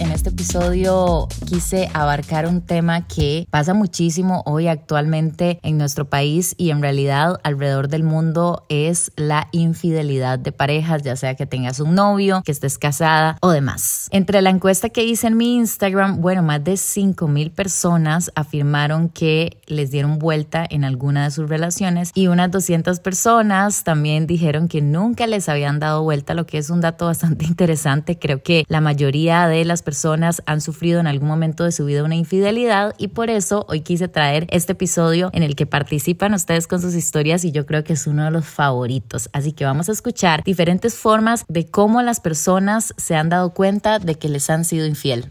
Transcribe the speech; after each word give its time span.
En 0.00 0.10
este 0.10 0.30
episodio 0.30 1.28
quise 1.46 1.88
abarcar 1.94 2.48
un 2.48 2.62
tema 2.62 3.06
que 3.06 3.46
pasa 3.50 3.74
muchísimo 3.74 4.42
hoy 4.44 4.66
actualmente 4.66 5.60
en 5.62 5.78
nuestro 5.78 6.06
país 6.06 6.56
y 6.58 6.70
en 6.70 6.82
realidad 6.82 7.38
alrededor 7.44 7.86
del 7.86 8.02
mundo 8.02 8.66
es 8.68 9.12
la 9.14 9.46
infidelidad 9.52 10.40
de 10.40 10.50
parejas, 10.50 11.02
ya 11.02 11.14
sea 11.14 11.36
que 11.36 11.46
tengas 11.46 11.78
un 11.78 11.94
novio, 11.94 12.42
que 12.44 12.50
estés 12.50 12.76
casada 12.76 13.38
o 13.40 13.50
demás. 13.50 14.08
Entre 14.10 14.42
la 14.42 14.50
encuesta 14.50 14.88
que 14.88 15.04
hice 15.04 15.28
en 15.28 15.36
mi 15.36 15.54
Instagram, 15.54 16.20
bueno, 16.20 16.42
más 16.42 16.64
de 16.64 16.76
5 16.76 17.28
mil 17.28 17.52
personas 17.52 18.32
afirmaron 18.34 19.10
que 19.10 19.58
les 19.66 19.92
dieron 19.92 20.18
vuelta 20.18 20.66
en 20.68 20.82
alguna 20.82 21.24
de 21.24 21.30
sus 21.30 21.48
relaciones 21.48 22.10
y 22.14 22.26
unas 22.26 22.50
200 22.50 22.98
personas 22.98 23.84
también 23.84 24.26
dijeron 24.26 24.66
que 24.66 24.82
nunca 24.82 25.28
les 25.28 25.48
habían 25.48 25.78
dado 25.78 26.02
vuelta, 26.02 26.34
lo 26.34 26.46
que 26.46 26.58
es 26.58 26.68
un 26.68 26.80
dato 26.80 27.06
bastante 27.06 27.44
interesante. 27.46 28.18
Creo 28.18 28.42
que 28.42 28.64
la 28.66 28.80
mayoría 28.80 29.46
de 29.46 29.64
las 29.64 29.83
personas 29.84 30.42
han 30.46 30.60
sufrido 30.60 30.98
en 30.98 31.06
algún 31.06 31.28
momento 31.28 31.62
de 31.62 31.70
su 31.70 31.84
vida 31.84 32.02
una 32.02 32.16
infidelidad 32.16 32.94
y 32.98 33.08
por 33.08 33.30
eso 33.30 33.64
hoy 33.68 33.82
quise 33.82 34.08
traer 34.08 34.46
este 34.50 34.72
episodio 34.72 35.30
en 35.32 35.44
el 35.44 35.54
que 35.54 35.66
participan 35.66 36.34
ustedes 36.34 36.66
con 36.66 36.80
sus 36.80 36.94
historias 36.94 37.44
y 37.44 37.52
yo 37.52 37.66
creo 37.66 37.84
que 37.84 37.92
es 37.92 38.06
uno 38.08 38.24
de 38.24 38.30
los 38.32 38.46
favoritos. 38.46 39.28
Así 39.32 39.52
que 39.52 39.64
vamos 39.64 39.88
a 39.88 39.92
escuchar 39.92 40.42
diferentes 40.42 40.96
formas 40.96 41.44
de 41.48 41.66
cómo 41.66 42.02
las 42.02 42.18
personas 42.18 42.94
se 42.96 43.14
han 43.14 43.28
dado 43.28 43.50
cuenta 43.50 43.98
de 43.98 44.16
que 44.16 44.28
les 44.28 44.50
han 44.50 44.64
sido 44.64 44.86
infiel. 44.86 45.30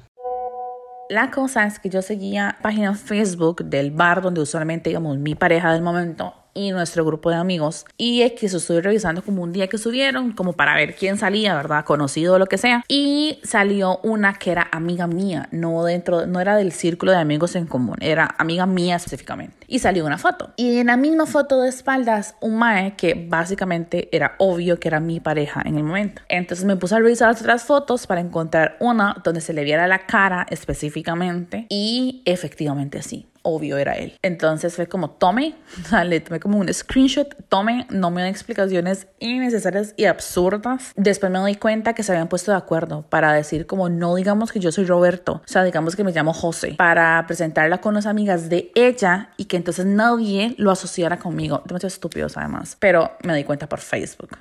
La 1.09 1.31
cosa 1.31 1.65
es 1.65 1.79
que 1.79 1.89
yo 1.89 2.01
seguía 2.01 2.57
página 2.61 2.95
Facebook 2.95 3.65
del 3.65 3.91
bar 3.91 4.21
donde 4.21 4.41
usualmente, 4.41 4.89
digamos, 4.89 5.17
mi 5.17 5.35
pareja 5.35 5.73
del 5.73 5.81
momento 5.81 6.33
y 6.53 6.71
nuestro 6.71 7.05
grupo 7.05 7.29
de 7.29 7.37
amigos. 7.37 7.85
Y 7.97 8.21
eso 8.21 8.57
estuve 8.57 8.81
revisando 8.81 9.23
como 9.23 9.41
un 9.41 9.53
día 9.53 9.67
que 9.67 9.77
subieron, 9.77 10.33
como 10.33 10.53
para 10.53 10.75
ver 10.75 10.95
quién 10.95 11.17
salía, 11.17 11.55
¿verdad? 11.55 11.85
Conocido 11.85 12.35
o 12.35 12.39
lo 12.39 12.45
que 12.47 12.57
sea. 12.57 12.83
Y 12.87 13.39
salió 13.43 13.99
una 14.03 14.33
que 14.33 14.51
era 14.51 14.67
amiga 14.71 15.07
mía, 15.07 15.47
no 15.51 15.83
dentro, 15.83 16.25
no 16.25 16.39
era 16.39 16.55
del 16.55 16.71
círculo 16.71 17.11
de 17.11 17.17
amigos 17.17 17.55
en 17.55 17.65
común, 17.65 17.97
era 18.01 18.35
amiga 18.37 18.65
mía 18.65 18.95
específicamente. 18.95 19.55
Y 19.67 19.79
salió 19.79 20.05
una 20.05 20.17
foto. 20.17 20.53
Y 20.57 20.77
en 20.77 20.87
la 20.87 20.97
misma 20.97 21.25
foto 21.25 21.61
de 21.61 21.69
espaldas, 21.69 22.35
un 22.41 22.57
mae 22.57 22.95
que 22.95 23.13
básicamente 23.27 24.09
era 24.15 24.35
obvio 24.37 24.79
que 24.79 24.87
era 24.87 24.99
mi 24.99 25.19
pareja 25.19 25.61
en 25.65 25.77
el 25.77 25.83
momento. 25.83 26.21
Entonces 26.29 26.65
me 26.65 26.75
puse 26.75 26.95
a 26.95 26.99
revisar 26.99 27.31
otras 27.31 27.63
fotos 27.63 28.07
para 28.07 28.21
encontrar 28.21 28.77
una 28.79 29.15
donde 29.23 29.41
se 29.41 29.53
le 29.53 29.63
viera 29.63 29.87
la 29.87 30.05
cara 30.05 30.45
específicamente. 30.49 31.65
Y 31.69 32.21
efectivamente 32.25 33.01
sí 33.01 33.27
obvio 33.43 33.77
era 33.77 33.93
él. 33.93 34.17
Entonces 34.21 34.75
fue 34.75 34.87
como, 34.87 35.11
tome, 35.11 35.55
le 36.05 36.19
tomé 36.19 36.39
como 36.39 36.57
un 36.57 36.73
screenshot, 36.73 37.27
tome, 37.49 37.85
no 37.89 38.09
me 38.09 38.21
dan 38.21 38.31
explicaciones 38.31 39.07
innecesarias 39.19 39.93
y 39.95 40.05
absurdas. 40.05 40.91
Después 40.95 41.31
me 41.31 41.39
doy 41.39 41.55
cuenta 41.55 41.93
que 41.93 42.03
se 42.03 42.11
habían 42.11 42.27
puesto 42.27 42.51
de 42.51 42.57
acuerdo 42.57 43.03
para 43.09 43.31
decir 43.33 43.67
como, 43.67 43.89
no 43.89 44.15
digamos 44.15 44.51
que 44.51 44.59
yo 44.59 44.71
soy 44.71 44.85
Roberto, 44.85 45.41
o 45.45 45.47
sea, 45.47 45.63
digamos 45.63 45.95
que 45.95 46.03
me 46.03 46.11
llamo 46.11 46.33
José, 46.33 46.75
para 46.77 47.23
presentarla 47.27 47.79
con 47.79 47.93
las 47.93 48.05
amigas 48.05 48.49
de 48.49 48.71
ella 48.75 49.29
y 49.37 49.45
que 49.45 49.57
entonces 49.57 49.85
nadie 49.85 50.55
lo 50.57 50.71
asociara 50.71 51.19
conmigo. 51.19 51.61
Demasiado 51.65 51.93
estúpidos 51.93 52.37
además, 52.37 52.77
pero 52.79 53.11
me 53.23 53.35
di 53.35 53.43
cuenta 53.43 53.67
por 53.67 53.79
Facebook. 53.79 54.37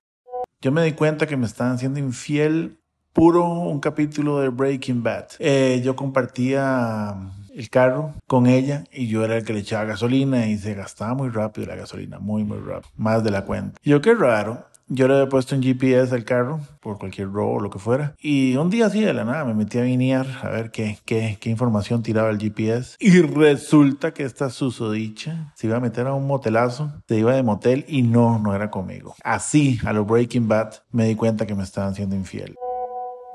Yo 0.60 0.70
me 0.70 0.84
di 0.84 0.92
cuenta 0.92 1.26
que 1.26 1.36
me 1.36 1.46
estaban 1.46 1.78
siendo 1.78 1.98
infiel 1.98 2.78
puro 3.12 3.44
un 3.46 3.80
capítulo 3.80 4.40
de 4.40 4.48
Breaking 4.48 5.02
Bad. 5.02 5.26
Eh, 5.38 5.80
yo 5.84 5.96
compartía 5.96 7.14
el 7.54 7.70
carro 7.70 8.14
con 8.26 8.46
ella 8.46 8.84
y 8.92 9.08
yo 9.08 9.24
era 9.24 9.36
el 9.36 9.44
que 9.44 9.52
le 9.52 9.60
echaba 9.60 9.84
gasolina 9.84 10.46
y 10.46 10.58
se 10.58 10.74
gastaba 10.74 11.14
muy 11.14 11.28
rápido 11.28 11.66
la 11.68 11.76
gasolina, 11.76 12.18
muy, 12.18 12.44
muy 12.44 12.58
rápido, 12.58 12.90
más 12.96 13.22
de 13.24 13.30
la 13.30 13.44
cuenta. 13.44 13.78
yo 13.82 14.00
qué 14.00 14.14
raro. 14.14 14.70
Yo 14.88 15.08
le 15.08 15.14
había 15.14 15.28
puesto 15.28 15.54
un 15.54 15.62
GPS 15.62 16.14
al 16.14 16.24
carro 16.24 16.60
por 16.80 16.98
cualquier 16.98 17.30
robo 17.30 17.54
o 17.54 17.60
lo 17.60 17.70
que 17.70 17.78
fuera. 17.78 18.14
Y 18.20 18.56
un 18.56 18.68
día 18.68 18.86
así 18.86 19.00
de 19.00 19.14
la 19.14 19.24
nada 19.24 19.42
me 19.46 19.54
metí 19.54 19.78
a 19.78 19.82
vinear 19.82 20.26
a 20.42 20.50
ver 20.50 20.70
qué, 20.70 20.98
qué, 21.06 21.38
qué 21.40 21.48
información 21.48 22.02
tiraba 22.02 22.28
el 22.28 22.38
GPS. 22.38 22.96
Y 23.00 23.22
resulta 23.22 24.12
que 24.12 24.24
esta 24.24 24.50
susodicha 24.50 25.54
se 25.56 25.68
iba 25.68 25.78
a 25.78 25.80
meter 25.80 26.08
a 26.08 26.12
un 26.12 26.26
motelazo, 26.26 26.92
se 27.08 27.16
iba 27.16 27.32
de 27.32 27.42
motel 27.42 27.86
y 27.88 28.02
no, 28.02 28.38
no 28.38 28.54
era 28.54 28.70
conmigo. 28.70 29.14
Así, 29.24 29.78
a 29.86 29.94
lo 29.94 30.04
Breaking 30.04 30.48
Bad, 30.48 30.74
me 30.90 31.06
di 31.06 31.14
cuenta 31.14 31.46
que 31.46 31.54
me 31.54 31.62
estaban 31.62 31.94
siendo 31.94 32.14
infiel. 32.14 32.54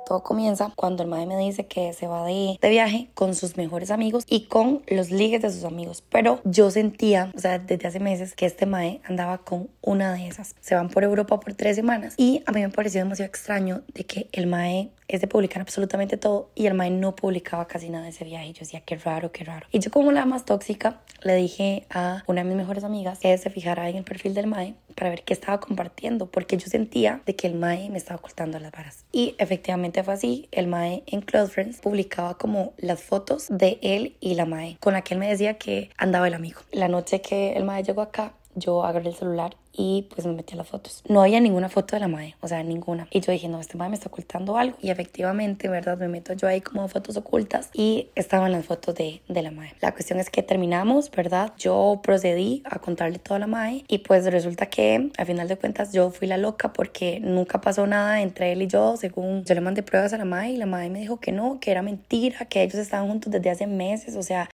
Todo 0.07 0.23
comienza 0.23 0.71
cuando 0.77 1.03
el 1.03 1.09
mae 1.09 1.25
me 1.25 1.37
dice 1.37 1.67
que 1.67 1.91
se 1.91 2.07
va 2.07 2.23
de, 2.23 2.57
de, 2.61 2.69
viaje 2.69 3.09
con 3.13 3.35
sus 3.35 3.57
mejores 3.57 3.91
amigos 3.91 4.23
y 4.25 4.45
con 4.45 4.81
los 4.87 5.11
ligues 5.11 5.41
de 5.41 5.51
sus 5.51 5.65
amigos. 5.65 6.01
Pero 6.09 6.39
yo 6.45 6.71
sentía, 6.71 7.29
o 7.35 7.39
sea, 7.39 7.59
desde 7.59 7.89
hace 7.89 7.99
meses 7.99 8.33
que 8.33 8.45
este 8.45 8.65
mae 8.65 9.01
andaba 9.03 9.39
con 9.39 9.69
una 9.81 10.13
de 10.13 10.29
esas. 10.29 10.55
Se 10.61 10.75
van 10.75 10.87
por 10.87 11.03
Europa 11.03 11.41
por 11.41 11.55
tres 11.55 11.75
semanas 11.75 12.13
y 12.15 12.41
a 12.45 12.53
mí 12.53 12.61
me 12.61 12.69
pareció 12.69 13.01
demasiado 13.01 13.27
extraño 13.27 13.81
de 13.93 14.05
que 14.05 14.29
el 14.31 14.47
mae 14.47 14.91
es 15.07 15.21
de 15.21 15.27
publicar 15.27 15.61
absolutamente 15.61 16.17
todo 16.17 16.49
y 16.55 16.65
el 16.67 16.73
mae 16.73 16.89
no 16.89 17.15
publicaba 17.15 17.67
casi 17.67 17.89
nada 17.89 18.05
de 18.05 18.09
ese 18.11 18.25
viaje. 18.25 18.53
Yo 18.53 18.59
decía, 18.59 18.81
qué 18.81 18.95
raro, 18.95 19.31
qué 19.31 19.43
raro. 19.43 19.67
Y 19.71 19.79
yo 19.79 19.91
como 19.91 20.11
la 20.11 20.25
más 20.25 20.45
tóxica 20.45 21.01
le 21.23 21.35
dije 21.35 21.85
a 21.89 22.23
una 22.27 22.43
de 22.43 22.49
mis 22.49 22.57
mejores 22.57 22.83
amigas 22.83 23.19
que 23.19 23.37
se 23.37 23.49
fijara 23.49 23.89
en 23.89 23.97
el 23.97 24.03
perfil 24.03 24.33
del 24.33 24.47
mae 24.47 24.75
para 24.97 25.11
ver 25.11 25.23
qué 25.23 25.33
estaba 25.33 25.59
compartiendo, 25.59 26.25
porque 26.25 26.57
yo 26.57 26.67
sentía 26.67 27.21
de 27.25 27.35
que 27.35 27.47
el 27.47 27.53
Mae 27.53 27.89
me 27.89 27.97
estaba 27.97 28.17
ocultando 28.17 28.59
las 28.59 28.71
varas. 28.71 29.05
Y 29.11 29.35
efectivamente 29.37 30.03
fue 30.03 30.15
así, 30.15 30.49
el 30.51 30.67
Mae 30.67 31.03
en 31.05 31.21
Close 31.21 31.53
Friends 31.53 31.79
publicaba 31.79 32.37
como 32.37 32.73
las 32.77 33.01
fotos 33.01 33.45
de 33.49 33.77
él 33.81 34.17
y 34.19 34.33
la 34.33 34.45
Mae, 34.45 34.77
con 34.79 34.93
la 34.93 35.03
que 35.03 35.13
él 35.13 35.19
me 35.19 35.29
decía 35.29 35.53
que 35.57 35.91
andaba 35.97 36.27
el 36.27 36.33
amigo. 36.33 36.61
La 36.71 36.87
noche 36.87 37.21
que 37.21 37.53
el 37.53 37.63
Mae 37.63 37.83
llegó 37.83 38.01
acá, 38.01 38.33
yo 38.57 38.83
agarré 38.83 39.09
el 39.09 39.15
celular 39.15 39.55
y 39.71 40.07
pues 40.13 40.25
me 40.25 40.33
metí 40.33 40.55
a 40.55 40.57
las 40.57 40.67
fotos. 40.67 41.03
No 41.07 41.21
había 41.21 41.39
ninguna 41.39 41.69
foto 41.69 41.95
de 41.95 41.99
la 41.99 42.07
madre, 42.07 42.35
o 42.41 42.47
sea, 42.47 42.63
ninguna. 42.63 43.07
Y 43.11 43.21
yo 43.21 43.31
dije, 43.31 43.47
no, 43.47 43.59
este 43.59 43.77
madre 43.77 43.91
me 43.91 43.95
está 43.95 44.09
ocultando 44.09 44.57
algo. 44.57 44.75
Y 44.81 44.89
efectivamente, 44.89 45.69
¿verdad? 45.69 45.97
Me 45.97 46.07
meto 46.07 46.33
yo 46.33 46.47
ahí 46.47 46.61
como 46.61 46.87
fotos 46.87 47.15
ocultas 47.15 47.69
y 47.73 48.09
estaban 48.15 48.51
las 48.51 48.65
fotos 48.65 48.95
de, 48.95 49.21
de 49.27 49.41
la 49.43 49.51
madre. 49.51 49.75
La 49.81 49.93
cuestión 49.93 50.19
es 50.19 50.29
que 50.29 50.41
terminamos, 50.41 51.11
¿verdad? 51.11 51.53
Yo 51.57 51.99
procedí 52.03 52.63
a 52.65 52.79
contarle 52.79 53.19
toda 53.19 53.39
la 53.39 53.47
madre 53.47 53.83
y 53.87 53.99
pues 53.99 54.25
resulta 54.31 54.65
que 54.67 55.11
al 55.17 55.25
final 55.25 55.47
de 55.47 55.57
cuentas 55.57 55.93
yo 55.93 56.09
fui 56.09 56.27
la 56.27 56.37
loca 56.37 56.73
porque 56.73 57.19
nunca 57.19 57.61
pasó 57.61 57.85
nada 57.85 58.21
entre 58.21 58.51
él 58.51 58.63
y 58.63 58.67
yo, 58.67 58.97
según 58.97 59.43
yo 59.43 59.53
le 59.53 59.61
mandé 59.61 59.83
pruebas 59.83 60.13
a 60.13 60.17
la 60.17 60.25
madre 60.25 60.49
y 60.49 60.57
la 60.57 60.65
madre 60.65 60.89
me 60.89 60.99
dijo 60.99 61.19
que 61.19 61.31
no, 61.31 61.59
que 61.59 61.71
era 61.71 61.81
mentira, 61.81 62.45
que 62.45 62.63
ellos 62.63 62.75
estaban 62.75 63.07
juntos 63.07 63.31
desde 63.31 63.49
hace 63.49 63.67
meses, 63.67 64.15
o 64.15 64.23
sea, 64.23 64.49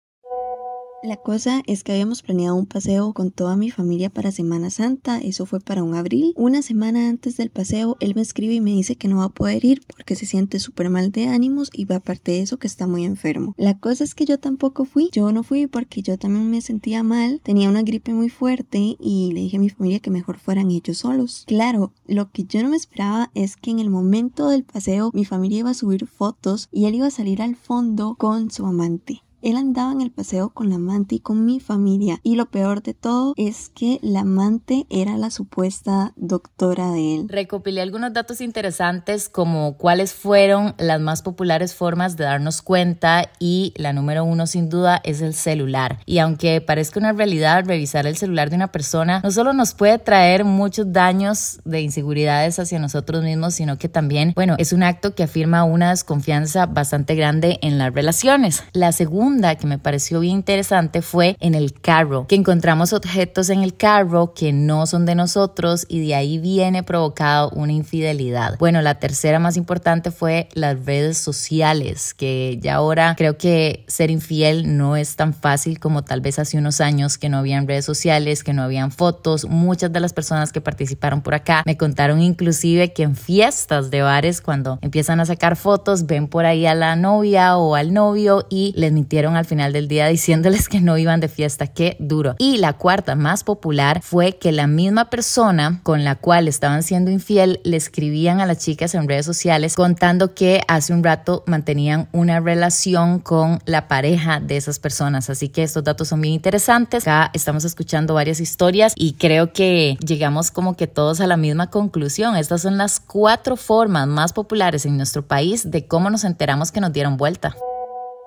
la 1.01 1.17
cosa 1.17 1.63
es 1.65 1.83
que 1.83 1.93
habíamos 1.93 2.21
planeado 2.21 2.55
un 2.55 2.65
paseo 2.65 3.13
con 3.13 3.31
toda 3.31 3.55
mi 3.55 3.71
familia 3.71 4.09
para 4.09 4.31
Semana 4.31 4.69
Santa, 4.69 5.19
eso 5.19 5.45
fue 5.45 5.59
para 5.59 5.83
un 5.83 5.95
abril. 5.95 6.33
Una 6.35 6.61
semana 6.61 7.09
antes 7.09 7.37
del 7.37 7.49
paseo, 7.49 7.97
él 7.99 8.15
me 8.15 8.21
escribe 8.21 8.53
y 8.53 8.61
me 8.61 8.71
dice 8.71 8.95
que 8.95 9.07
no 9.07 9.17
va 9.17 9.25
a 9.25 9.29
poder 9.29 9.63
ir 9.63 9.81
porque 9.87 10.15
se 10.15 10.25
siente 10.25 10.59
súper 10.59 10.89
mal 10.89 11.11
de 11.11 11.27
ánimos 11.27 11.69
y 11.73 11.91
aparte 11.91 12.33
de 12.33 12.41
eso 12.41 12.59
que 12.59 12.67
está 12.67 12.87
muy 12.87 13.05
enfermo. 13.05 13.55
La 13.57 13.77
cosa 13.77 14.03
es 14.03 14.13
que 14.13 14.25
yo 14.25 14.39
tampoco 14.39 14.85
fui, 14.85 15.09
yo 15.11 15.31
no 15.31 15.43
fui 15.43 15.67
porque 15.67 16.01
yo 16.01 16.17
también 16.17 16.49
me 16.49 16.61
sentía 16.61 17.03
mal, 17.03 17.41
tenía 17.43 17.69
una 17.69 17.81
gripe 17.81 18.13
muy 18.13 18.29
fuerte 18.29 18.97
y 18.99 19.31
le 19.33 19.41
dije 19.41 19.57
a 19.57 19.61
mi 19.61 19.69
familia 19.69 19.99
que 19.99 20.11
mejor 20.11 20.37
fueran 20.37 20.71
ellos 20.71 20.99
solos. 20.99 21.43
Claro, 21.47 21.93
lo 22.07 22.31
que 22.31 22.43
yo 22.43 22.61
no 22.61 22.69
me 22.69 22.77
esperaba 22.77 23.31
es 23.33 23.55
que 23.55 23.71
en 23.71 23.79
el 23.79 23.89
momento 23.89 24.49
del 24.49 24.63
paseo 24.63 25.11
mi 25.13 25.25
familia 25.25 25.59
iba 25.59 25.69
a 25.71 25.75
subir 25.75 26.05
fotos 26.07 26.67
y 26.71 26.85
él 26.85 26.95
iba 26.95 27.07
a 27.07 27.11
salir 27.11 27.41
al 27.41 27.55
fondo 27.55 28.16
con 28.16 28.51
su 28.51 28.66
amante. 28.66 29.23
Él 29.41 29.55
andaba 29.55 29.94
en 29.94 30.01
el 30.01 30.11
paseo 30.11 30.50
con 30.50 30.69
la 30.69 30.75
amante 30.75 31.16
y 31.16 31.19
con 31.19 31.45
mi 31.45 31.61
familia 31.61 32.19
y 32.23 32.35
lo 32.35 32.47
peor 32.47 32.83
de 32.83 32.94
todo 32.94 33.33
es 33.38 33.69
que 33.69 34.00
la 34.01 34.22
amante 34.22 34.85
era 34.89 35.17
la 35.17 35.31
supuesta 35.31 36.11
doctora 36.17 36.91
de 36.91 37.16
él. 37.16 37.29
Recopilé 37.29 37.81
algunos 37.81 38.11
datos 38.11 38.41
interesantes 38.41 39.29
como 39.29 39.78
cuáles 39.78 40.13
fueron 40.13 40.75
las 40.78 40.99
más 40.99 41.22
populares 41.22 41.73
formas 41.73 42.17
de 42.17 42.25
darnos 42.25 42.61
cuenta 42.61 43.29
y 43.40 43.73
la 43.78 43.93
número 43.93 44.25
uno 44.25 44.46
sin 44.46 44.67
duda 44.67 44.99
es 45.05 45.22
el 45.22 45.34
celular. 45.34 45.99
Y 46.05 46.19
aunque 46.19 46.59
parezca 46.59 46.99
una 46.99 47.14
realidad, 47.14 47.64
revisar 47.66 48.08
el 48.08 48.17
celular 48.17 48.49
de 48.49 48.58
una 48.58 48.73
persona 48.73 49.22
no 49.23 49.31
solo 49.31 49.53
nos 49.53 49.73
puede 49.73 49.99
traer 49.99 50.43
muchos 50.43 50.91
daños 50.91 51.61
de 51.64 51.79
inseguridades 51.79 52.59
hacia 52.59 52.79
nosotros 52.79 53.23
mismos, 53.23 53.53
sino 53.53 53.78
que 53.78 53.87
también, 53.87 54.34
bueno, 54.35 54.55
es 54.58 54.73
un 54.73 54.84
acto 54.84 55.16
que 55.16 55.23
afirma 55.23 55.64
una 55.64 55.91
desconfianza 55.91 56.66
bastante 56.66 57.16
grande 57.16 57.59
en 57.61 57.78
las 57.78 57.93
relaciones. 57.93 58.64
La 58.73 58.91
segunda 58.91 59.28
que 59.29 59.67
me 59.67 59.78
pareció 59.78 60.20
bien 60.20 60.37
interesante 60.37 61.02
fue 61.02 61.37
en 61.40 61.53
el 61.53 61.73
carro, 61.73 62.26
que 62.28 62.35
encontramos 62.35 62.93
objetos 62.93 63.49
en 63.49 63.61
el 63.61 63.76
carro 63.76 64.34
que 64.34 64.52
no 64.52 64.87
son 64.87 65.05
de 65.05 65.14
nosotros 65.14 65.85
y 65.87 66.05
de 66.05 66.16
ahí 66.16 66.40
viene 66.40 66.81
provocado 66.81 67.52
una 67.52 67.72
infidelidad. 67.72 68.58
Bueno, 68.58 68.81
la 68.81 68.96
tercera 68.96 69.37
más 69.40 69.55
importante 69.55 70.09
fue 70.09 70.49
las 70.53 70.84
redes 70.84 71.20
sociales, 71.20 72.16
que 72.16 72.58
ya 72.61 72.76
ahora 72.76 73.14
creo 73.17 73.37
que 73.37 73.85
ser 73.87 74.09
infiel 74.09 74.78
no 74.78 74.96
es 74.96 75.16
tan 75.16 75.34
fácil 75.34 75.79
como 75.79 76.03
tal 76.03 76.22
vez 76.22 76.40
hace 76.40 76.58
unos 76.58 76.81
años 76.81 77.17
que 77.17 77.29
no 77.29 77.37
habían 77.37 77.67
redes 77.67 77.85
sociales, 77.85 78.43
que 78.43 78.53
no 78.53 78.64
habían 78.64 78.91
fotos. 78.91 79.46
Muchas 79.46 79.93
de 79.93 79.99
las 79.99 80.14
personas 80.14 80.52
que 80.52 80.59
participaron 80.59 81.22
por 81.22 81.35
acá 81.35 81.61
me 81.66 81.78
contaron 81.78 82.22
inclusive 82.22 82.93
que 82.93 83.03
en 83.03 83.16
fiestas 83.16 83.91
de 83.91 84.02
bares 84.02 84.41
cuando 84.41 84.79
empiezan 84.81 85.20
a 85.20 85.26
sacar 85.26 85.55
fotos 85.55 86.08
ven 86.08 86.28
por 86.28 86.46
ahí 86.46 86.66
a 86.66 86.73
la 86.73 86.96
novia 86.96 87.58
o 87.58 87.76
al 87.76 87.93
novio 87.93 88.47
y 88.49 88.73
les 88.76 88.91
mintieron 88.91 89.18
al 89.27 89.45
final 89.45 89.73
del 89.73 89.87
día 89.87 90.07
diciéndoles 90.07 90.69
que 90.69 90.81
no 90.81 90.97
iban 90.97 91.19
de 91.19 91.27
fiesta. 91.27 91.67
Qué 91.67 91.97
duro. 91.99 92.35
Y 92.39 92.57
la 92.57 92.73
cuarta, 92.73 93.16
más 93.16 93.43
popular, 93.43 94.01
fue 94.01 94.37
que 94.37 94.51
la 94.51 94.67
misma 94.67 95.09
persona 95.09 95.81
con 95.83 96.03
la 96.03 96.16
cual 96.16 96.47
estaban 96.47 96.83
siendo 96.83 97.11
infiel 97.11 97.59
le 97.63 97.77
escribían 97.77 98.39
a 98.39 98.45
las 98.45 98.59
chicas 98.59 98.95
en 98.95 99.07
redes 99.07 99.25
sociales 99.25 99.75
contando 99.75 100.33
que 100.33 100.61
hace 100.67 100.93
un 100.93 101.03
rato 101.03 101.43
mantenían 101.47 102.07
una 102.11 102.39
relación 102.39 103.19
con 103.19 103.59
la 103.66 103.87
pareja 103.87 104.39
de 104.39 104.57
esas 104.57 104.79
personas. 104.79 105.29
Así 105.29 105.49
que 105.49 105.63
estos 105.63 105.83
datos 105.83 106.07
son 106.07 106.21
bien 106.21 106.33
interesantes. 106.33 107.03
Acá 107.03 107.31
estamos 107.33 107.66
escuchando 107.66 108.13
varias 108.13 108.39
historias 108.39 108.93
y 108.95 109.13
creo 109.13 109.53
que 109.53 109.97
llegamos 110.05 110.51
como 110.51 110.75
que 110.75 110.87
todos 110.87 111.21
a 111.21 111.27
la 111.27 111.37
misma 111.37 111.69
conclusión. 111.69 112.35
Estas 112.35 112.61
son 112.61 112.77
las 112.77 112.99
cuatro 112.99 113.55
formas 113.55 114.07
más 114.07 114.33
populares 114.33 114.85
en 114.85 114.97
nuestro 114.97 115.27
país 115.27 115.69
de 115.69 115.87
cómo 115.87 116.09
nos 116.09 116.23
enteramos 116.23 116.71
que 116.71 116.81
nos 116.81 116.93
dieron 116.93 117.17
vuelta. 117.17 117.55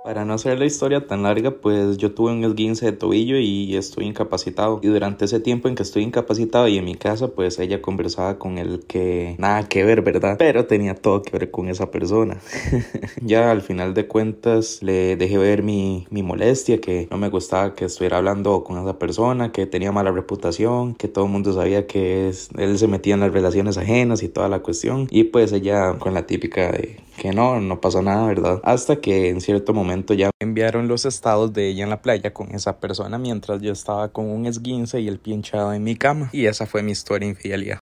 Para 0.05 0.25
no 0.25 0.35
hacer 0.35 0.59
la 0.59 0.65
historia 0.65 1.07
tan 1.07 1.23
larga, 1.23 1.53
pues 1.53 1.97
yo 1.97 2.13
tuve 2.13 2.33
un 2.33 2.43
esguince 2.43 2.87
de 2.87 2.93
tobillo 2.93 3.39
y 3.39 3.77
estoy 3.77 4.07
incapacitado. 4.07 4.81
Y 4.83 4.89
durante 4.89 5.27
ese 5.27 5.39
tiempo 5.39 5.69
en 5.69 5.77
que 5.77 5.85
estoy 5.85 6.03
incapacitado 6.03 6.67
y 6.67 6.77
en 6.77 6.85
mi 6.85 6.97
casa, 6.97 7.29
pues 7.29 7.61
ella 7.61 7.81
conversaba 7.81 8.37
con 8.37 8.59
el 8.59 8.81
que 8.81 9.37
nada 9.39 9.69
que 9.69 9.85
ver, 9.85 10.03
¿verdad? 10.03 10.35
Pero 10.41 10.67
tenía 10.67 10.97
todo 10.97 11.23
que 11.23 11.39
ver 11.39 11.53
con 11.53 11.69
esa 11.69 11.93
persona. 11.93 12.39
ya 13.23 13.53
al 13.53 13.63
final 13.63 13.95
de 13.95 14.09
cuentas 14.09 14.83
le 14.83 15.15
dejé 15.17 15.39
ver 15.39 15.63
mi, 15.63 16.09
mi 16.11 16.25
molestia, 16.25 16.81
que 16.81 17.07
no 17.09 17.17
me 17.17 17.29
gustaba 17.29 17.75
que 17.77 17.85
estuviera 17.85 18.17
hablando 18.17 18.65
con 18.65 18.83
esa 18.83 18.99
persona, 18.99 19.53
que 19.53 19.67
tenía 19.67 19.93
mala 19.93 20.11
reputación, 20.11 20.97
que 20.97 21.07
todo 21.07 21.27
el 21.27 21.31
mundo 21.31 21.53
sabía 21.53 21.87
que 21.87 22.33
él 22.57 22.79
se 22.79 22.89
metía 22.89 23.15
en 23.15 23.21
las 23.21 23.33
relaciones 23.33 23.79
ajenas 23.79 24.25
y 24.25 24.29
toda 24.29 24.49
la 24.49 24.63
cuestión. 24.63 25.07
Y 25.11 25.25
pues 25.25 25.53
ella 25.53 25.97
con 26.01 26.13
la 26.13 26.27
típica 26.27 26.73
de 26.73 26.97
que 27.23 27.31
no, 27.31 27.61
no 27.61 27.81
pasó 27.81 28.03
nada, 28.03 28.27
¿verdad? 28.27 28.61
Hasta 28.65 28.97
que 28.97 29.29
en 29.29 29.41
cierto 29.41 29.73
momento 29.73 30.13
ya 30.13 30.33
enviaron 30.41 30.89
los 30.89 31.05
estados 31.05 31.53
de 31.53 31.69
ella 31.69 31.85
en 31.85 31.91
la 31.91 32.03
playa 32.03 32.35
con 32.35 32.53
esa 32.53 32.81
persona 32.81 33.17
mientras 33.17 33.63
yo 33.63 33.71
estaba 33.71 34.09
con 34.09 34.29
un 34.29 34.45
esguince 34.45 35.01
y 35.01 35.07
el 35.07 35.21
pinchado 35.21 35.73
en 35.73 35.85
mi 35.85 35.95
cama. 35.95 36.31
Y 36.33 36.47
esa 36.47 36.67
fue 36.67 36.83
mi 36.83 36.91
historia 36.91 37.29
infidelidad. 37.29 37.79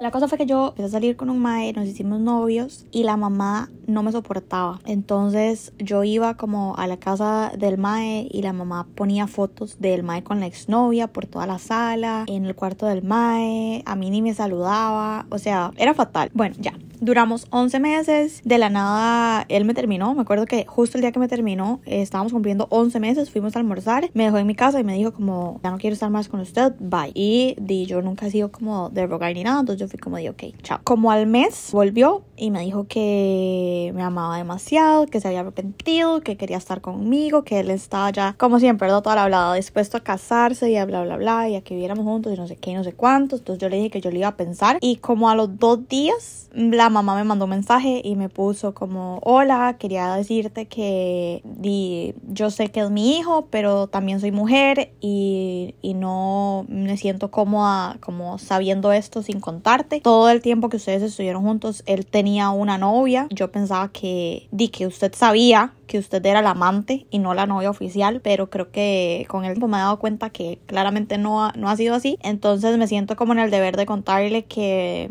La 0.00 0.12
cosa 0.12 0.28
fue 0.28 0.38
que 0.38 0.46
yo 0.46 0.68
empecé 0.68 0.86
a 0.86 0.88
salir 0.90 1.16
con 1.16 1.28
un 1.28 1.40
mae, 1.40 1.72
nos 1.72 1.88
hicimos 1.88 2.20
novios 2.20 2.86
y 2.92 3.02
la 3.02 3.16
mamá 3.16 3.68
no 3.88 4.04
me 4.04 4.12
soportaba. 4.12 4.78
Entonces 4.86 5.72
yo 5.78 6.04
iba 6.04 6.36
como 6.36 6.76
a 6.76 6.86
la 6.86 6.98
casa 6.98 7.50
del 7.58 7.78
mae 7.78 8.28
y 8.30 8.42
la 8.42 8.52
mamá 8.52 8.86
ponía 8.94 9.26
fotos 9.26 9.80
del 9.80 10.04
mae 10.04 10.22
con 10.22 10.38
la 10.38 10.46
exnovia 10.46 11.08
por 11.08 11.26
toda 11.26 11.48
la 11.48 11.58
sala, 11.58 12.26
en 12.28 12.44
el 12.44 12.54
cuarto 12.54 12.86
del 12.86 13.02
mae, 13.02 13.82
a 13.84 13.96
mí 13.96 14.08
ni 14.08 14.22
me 14.22 14.34
saludaba, 14.34 15.26
o 15.30 15.38
sea, 15.38 15.72
era 15.76 15.94
fatal. 15.94 16.30
Bueno, 16.32 16.54
ya, 16.60 16.72
Duramos 17.00 17.46
11 17.50 17.80
meses, 17.80 18.42
de 18.44 18.58
la 18.58 18.68
nada 18.68 19.46
él 19.48 19.64
me 19.64 19.72
terminó, 19.72 20.14
me 20.14 20.20
acuerdo 20.20 20.44
que 20.44 20.66
justo 20.66 20.98
el 20.98 21.02
día 21.02 21.12
que 21.12 21.18
me 21.18 21.28
terminó 21.28 21.80
eh, 21.86 22.02
estábamos 22.02 22.32
cumpliendo 22.32 22.66
11 22.68 23.00
meses, 23.00 23.30
fuimos 23.30 23.56
a 23.56 23.58
almorzar, 23.58 24.10
me 24.12 24.24
dejó 24.24 24.36
en 24.36 24.46
mi 24.46 24.54
casa 24.54 24.80
y 24.80 24.84
me 24.84 24.94
dijo 24.94 25.12
como, 25.12 25.60
ya 25.64 25.70
no 25.70 25.78
quiero 25.78 25.94
estar 25.94 26.10
más 26.10 26.28
con 26.28 26.40
usted, 26.40 26.74
bye. 26.78 27.10
Y 27.14 27.56
di, 27.58 27.86
yo 27.86 28.02
nunca 28.02 28.26
he 28.26 28.30
sido 28.30 28.52
como 28.52 28.90
de 28.90 29.06
rogar 29.06 29.32
ni 29.32 29.44
nada, 29.44 29.60
entonces 29.60 29.80
yo 29.80 29.88
fui 29.88 29.98
como 29.98 30.18
de, 30.18 30.28
ok, 30.28 30.42
chao. 30.62 30.80
Como 30.84 31.10
al 31.10 31.26
mes 31.26 31.70
volvió 31.72 32.22
y 32.36 32.50
me 32.50 32.60
dijo 32.60 32.86
que 32.86 33.92
me 33.94 34.02
amaba 34.02 34.36
demasiado, 34.36 35.06
que 35.06 35.20
se 35.20 35.28
había 35.28 35.40
arrepentido, 35.40 36.20
que 36.20 36.36
quería 36.36 36.58
estar 36.58 36.82
conmigo, 36.82 37.44
que 37.44 37.60
él 37.60 37.70
estaba 37.70 38.10
ya, 38.10 38.34
como 38.36 38.58
siempre, 38.58 38.86
¿verdad? 38.86 39.02
Toda 39.02 39.16
la 39.16 39.24
hablada, 39.24 39.54
dispuesto 39.54 39.96
a 39.96 40.00
casarse 40.00 40.70
y 40.70 40.76
a 40.76 40.84
bla, 40.84 41.02
bla, 41.04 41.16
bla, 41.16 41.48
y 41.48 41.56
a 41.56 41.62
que 41.62 41.74
viviéramos 41.74 42.04
juntos 42.04 42.34
y 42.34 42.36
no 42.36 42.46
sé 42.46 42.56
qué 42.56 42.72
y 42.72 42.74
no 42.74 42.84
sé 42.84 42.92
cuántos. 42.92 43.40
Entonces 43.40 43.62
yo 43.62 43.70
le 43.70 43.76
dije 43.76 43.90
que 43.90 44.00
yo 44.02 44.10
le 44.10 44.18
iba 44.18 44.28
a 44.28 44.36
pensar 44.36 44.76
y 44.80 44.96
como 44.96 45.30
a 45.30 45.34
los 45.34 45.58
dos 45.58 45.88
días, 45.88 46.50
la 46.52 46.89
mamá 46.90 47.14
me 47.14 47.24
mandó 47.24 47.46
mensaje 47.46 48.00
y 48.04 48.16
me 48.16 48.28
puso 48.28 48.74
como, 48.74 49.20
hola, 49.22 49.76
quería 49.78 50.14
decirte 50.14 50.66
que 50.66 51.42
di, 51.44 52.14
yo 52.28 52.50
sé 52.50 52.70
que 52.70 52.80
es 52.80 52.90
mi 52.90 53.18
hijo, 53.18 53.46
pero 53.50 53.86
también 53.86 54.20
soy 54.20 54.32
mujer 54.32 54.92
y, 55.00 55.74
y 55.82 55.94
no 55.94 56.64
me 56.68 56.96
siento 56.96 57.30
cómoda 57.30 57.96
como 58.00 58.38
sabiendo 58.38 58.92
esto 58.92 59.22
sin 59.22 59.40
contarte. 59.40 60.00
Todo 60.00 60.30
el 60.30 60.42
tiempo 60.42 60.68
que 60.68 60.76
ustedes 60.76 61.02
estuvieron 61.02 61.42
juntos, 61.42 61.82
él 61.86 62.06
tenía 62.06 62.50
una 62.50 62.78
novia. 62.78 63.26
Yo 63.30 63.50
pensaba 63.50 63.88
que 63.88 64.48
di 64.50 64.68
que 64.68 64.86
usted 64.86 65.14
sabía 65.14 65.72
que 65.86 65.98
usted 65.98 66.24
era 66.24 66.40
la 66.40 66.50
amante 66.50 67.06
y 67.10 67.18
no 67.18 67.34
la 67.34 67.46
novia 67.46 67.68
oficial, 67.68 68.20
pero 68.22 68.48
creo 68.48 68.70
que 68.70 69.26
con 69.28 69.44
el 69.44 69.54
tiempo 69.54 69.66
me 69.66 69.76
he 69.76 69.80
dado 69.80 69.98
cuenta 69.98 70.30
que 70.30 70.60
claramente 70.66 71.18
no 71.18 71.44
ha, 71.44 71.52
no 71.56 71.68
ha 71.68 71.76
sido 71.76 71.96
así. 71.96 72.16
Entonces 72.22 72.78
me 72.78 72.86
siento 72.86 73.16
como 73.16 73.32
en 73.32 73.40
el 73.40 73.50
deber 73.50 73.76
de 73.76 73.86
contarle 73.86 74.44
que 74.44 75.10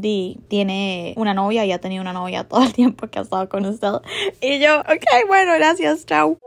Di 0.00 0.38
tiene 0.48 1.14
una 1.16 1.34
novia 1.34 1.64
y 1.64 1.72
ha 1.72 1.80
tenido 1.80 2.02
una 2.02 2.12
novia 2.12 2.44
todo 2.44 2.62
el 2.62 2.72
tiempo 2.72 3.08
que 3.08 3.18
ha 3.18 3.22
estado 3.22 3.48
con 3.48 3.64
usted. 3.66 3.88
Y 4.40 4.58
yo, 4.60 4.80
ok, 4.80 5.26
bueno, 5.28 5.54
gracias, 5.54 6.06
chao. 6.06 6.38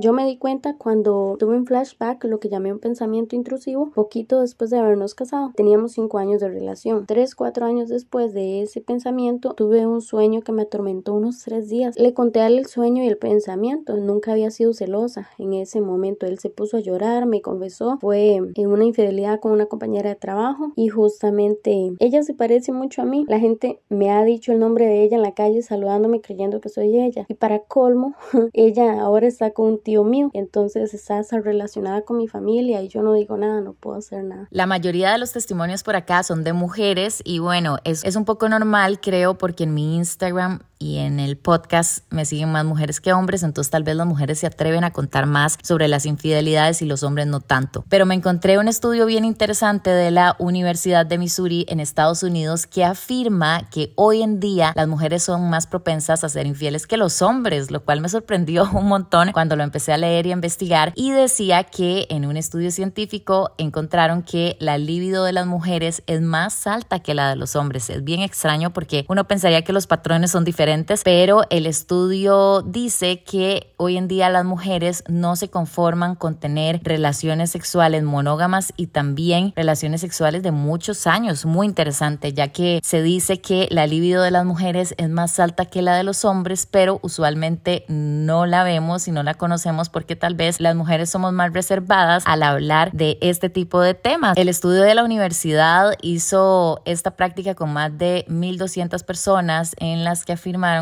Yo 0.00 0.12
me 0.12 0.24
di 0.26 0.38
cuenta 0.38 0.76
cuando 0.76 1.34
tuve 1.40 1.56
un 1.56 1.66
flashback, 1.66 2.22
lo 2.26 2.38
que 2.38 2.48
llamé 2.48 2.72
un 2.72 2.78
pensamiento 2.78 3.34
intrusivo, 3.34 3.90
poquito 3.90 4.42
después 4.42 4.70
de 4.70 4.78
habernos 4.78 5.16
casado. 5.16 5.50
Teníamos 5.56 5.90
cinco 5.90 6.18
años 6.18 6.40
de 6.40 6.48
relación. 6.48 7.04
Tres, 7.04 7.34
cuatro 7.34 7.66
años 7.66 7.88
después 7.88 8.32
de 8.32 8.62
ese 8.62 8.80
pensamiento, 8.80 9.54
tuve 9.54 9.88
un 9.88 10.00
sueño 10.00 10.42
que 10.42 10.52
me 10.52 10.62
atormentó 10.62 11.14
unos 11.14 11.42
tres 11.42 11.68
días. 11.68 11.98
Le 11.98 12.14
conté 12.14 12.38
a 12.38 12.46
él 12.46 12.58
el 12.58 12.66
sueño 12.66 13.02
y 13.02 13.08
el 13.08 13.18
pensamiento. 13.18 13.96
Nunca 13.96 14.30
había 14.30 14.52
sido 14.52 14.72
celosa. 14.72 15.30
En 15.36 15.52
ese 15.52 15.80
momento 15.80 16.26
él 16.26 16.38
se 16.38 16.48
puso 16.48 16.76
a 16.76 16.80
llorar, 16.80 17.26
me 17.26 17.42
confesó. 17.42 17.98
Fue 18.00 18.36
en 18.54 18.68
una 18.68 18.84
infidelidad 18.84 19.40
con 19.40 19.50
una 19.50 19.66
compañera 19.66 20.10
de 20.10 20.14
trabajo 20.14 20.70
y 20.76 20.90
justamente 20.90 21.90
ella 21.98 22.22
se 22.22 22.34
parece 22.34 22.70
mucho 22.70 23.02
a 23.02 23.04
mí. 23.04 23.24
La 23.26 23.40
gente 23.40 23.80
me 23.88 24.12
ha 24.12 24.22
dicho 24.22 24.52
el 24.52 24.60
nombre 24.60 24.86
de 24.86 25.02
ella 25.02 25.16
en 25.16 25.24
la 25.24 25.34
calle 25.34 25.60
saludándome 25.62 26.20
creyendo 26.20 26.60
que 26.60 26.68
soy 26.68 27.00
ella. 27.00 27.26
Y 27.28 27.34
para 27.34 27.58
colmo, 27.64 28.14
ella 28.52 29.00
ahora 29.00 29.26
está 29.26 29.50
con 29.50 29.66
un 29.66 29.87
mío, 30.04 30.30
entonces 30.34 30.94
está 30.94 31.22
relacionada 31.42 32.02
con 32.02 32.18
mi 32.18 32.28
familia 32.28 32.82
y 32.82 32.88
yo 32.88 33.02
no 33.02 33.12
digo 33.12 33.36
nada, 33.36 33.60
no 33.60 33.72
puedo 33.72 33.96
hacer 33.96 34.24
nada. 34.24 34.48
La 34.50 34.66
mayoría 34.66 35.12
de 35.12 35.18
los 35.18 35.32
testimonios 35.32 35.82
por 35.82 35.96
acá 35.96 36.22
son 36.22 36.44
de 36.44 36.52
mujeres 36.52 37.22
y 37.24 37.38
bueno, 37.38 37.78
es 37.84 38.16
un 38.16 38.24
poco 38.24 38.48
normal 38.48 39.00
creo 39.00 39.36
porque 39.36 39.64
en 39.64 39.74
mi 39.74 39.96
Instagram 39.96 40.60
y 40.78 40.98
en 40.98 41.20
el 41.20 41.36
podcast 41.36 42.04
me 42.10 42.24
siguen 42.24 42.52
más 42.52 42.64
mujeres 42.64 43.00
que 43.00 43.12
hombres, 43.12 43.42
entonces 43.42 43.70
tal 43.70 43.82
vez 43.82 43.96
las 43.96 44.06
mujeres 44.06 44.38
se 44.38 44.46
atreven 44.46 44.84
a 44.84 44.92
contar 44.92 45.26
más 45.26 45.58
sobre 45.62 45.88
las 45.88 46.06
infidelidades 46.06 46.82
y 46.82 46.86
los 46.86 47.02
hombres 47.02 47.26
no 47.26 47.40
tanto. 47.40 47.84
Pero 47.88 48.06
me 48.06 48.14
encontré 48.14 48.58
un 48.58 48.68
estudio 48.68 49.06
bien 49.06 49.24
interesante 49.24 49.90
de 49.90 50.10
la 50.10 50.36
Universidad 50.38 51.06
de 51.06 51.18
Missouri 51.18 51.66
en 51.68 51.80
Estados 51.80 52.22
Unidos 52.22 52.66
que 52.66 52.84
afirma 52.84 53.68
que 53.70 53.92
hoy 53.96 54.22
en 54.22 54.40
día 54.40 54.72
las 54.76 54.88
mujeres 54.88 55.22
son 55.22 55.50
más 55.50 55.66
propensas 55.66 56.24
a 56.24 56.28
ser 56.28 56.46
infieles 56.46 56.86
que 56.86 56.96
los 56.96 57.22
hombres, 57.22 57.70
lo 57.70 57.84
cual 57.84 58.00
me 58.00 58.08
sorprendió 58.08 58.68
un 58.72 58.86
montón 58.86 59.32
cuando 59.32 59.56
lo 59.56 59.64
empecé 59.64 59.92
a 59.92 59.96
leer 59.96 60.26
y 60.26 60.30
a 60.30 60.34
investigar 60.34 60.92
y 60.94 61.10
decía 61.10 61.64
que 61.64 62.06
en 62.10 62.24
un 62.24 62.36
estudio 62.36 62.70
científico 62.70 63.52
encontraron 63.58 64.22
que 64.22 64.56
la 64.60 64.78
libido 64.78 65.24
de 65.24 65.32
las 65.32 65.46
mujeres 65.46 66.02
es 66.06 66.20
más 66.20 66.66
alta 66.66 67.00
que 67.00 67.14
la 67.14 67.30
de 67.30 67.36
los 67.36 67.56
hombres. 67.56 67.90
Es 67.90 68.04
bien 68.04 68.20
extraño 68.20 68.72
porque 68.72 69.04
uno 69.08 69.26
pensaría 69.26 69.62
que 69.62 69.72
los 69.72 69.86
patrones 69.86 70.30
son 70.30 70.44
diferentes 70.44 70.67
pero 71.04 71.42
el 71.48 71.66
estudio 71.66 72.62
dice 72.62 73.22
que 73.22 73.72
hoy 73.78 73.96
en 73.96 74.06
día 74.06 74.28
las 74.28 74.44
mujeres 74.44 75.02
no 75.08 75.34
se 75.36 75.48
conforman 75.48 76.14
con 76.14 76.34
tener 76.34 76.80
relaciones 76.82 77.50
sexuales 77.50 78.02
monógamas 78.02 78.74
y 78.76 78.88
también 78.88 79.52
relaciones 79.56 80.02
sexuales 80.02 80.42
de 80.42 80.50
muchos 80.50 81.06
años. 81.06 81.46
Muy 81.46 81.66
interesante, 81.66 82.34
ya 82.34 82.48
que 82.48 82.80
se 82.82 83.02
dice 83.02 83.40
que 83.40 83.66
la 83.70 83.86
libido 83.86 84.22
de 84.22 84.30
las 84.30 84.44
mujeres 84.44 84.94
es 84.98 85.08
más 85.08 85.40
alta 85.40 85.64
que 85.64 85.80
la 85.80 85.96
de 85.96 86.02
los 86.02 86.24
hombres, 86.24 86.66
pero 86.66 87.00
usualmente 87.02 87.84
no 87.88 88.44
la 88.44 88.62
vemos 88.62 89.08
y 89.08 89.12
no 89.12 89.22
la 89.22 89.34
conocemos 89.34 89.88
porque 89.88 90.16
tal 90.16 90.34
vez 90.34 90.60
las 90.60 90.76
mujeres 90.76 91.08
somos 91.08 91.32
más 91.32 91.52
reservadas 91.52 92.24
al 92.26 92.42
hablar 92.42 92.92
de 92.92 93.16
este 93.22 93.48
tipo 93.48 93.80
de 93.80 93.94
temas. 93.94 94.36
El 94.36 94.48
estudio 94.48 94.82
de 94.82 94.94
la 94.94 95.04
universidad 95.04 95.94
hizo 96.02 96.82
esta 96.84 97.12
práctica 97.12 97.54
con 97.54 97.72
más 97.72 97.96
de 97.96 98.26
1.200 98.28 99.02
personas 99.04 99.74
en 99.78 100.04
las 100.04 100.24
que 100.24 100.32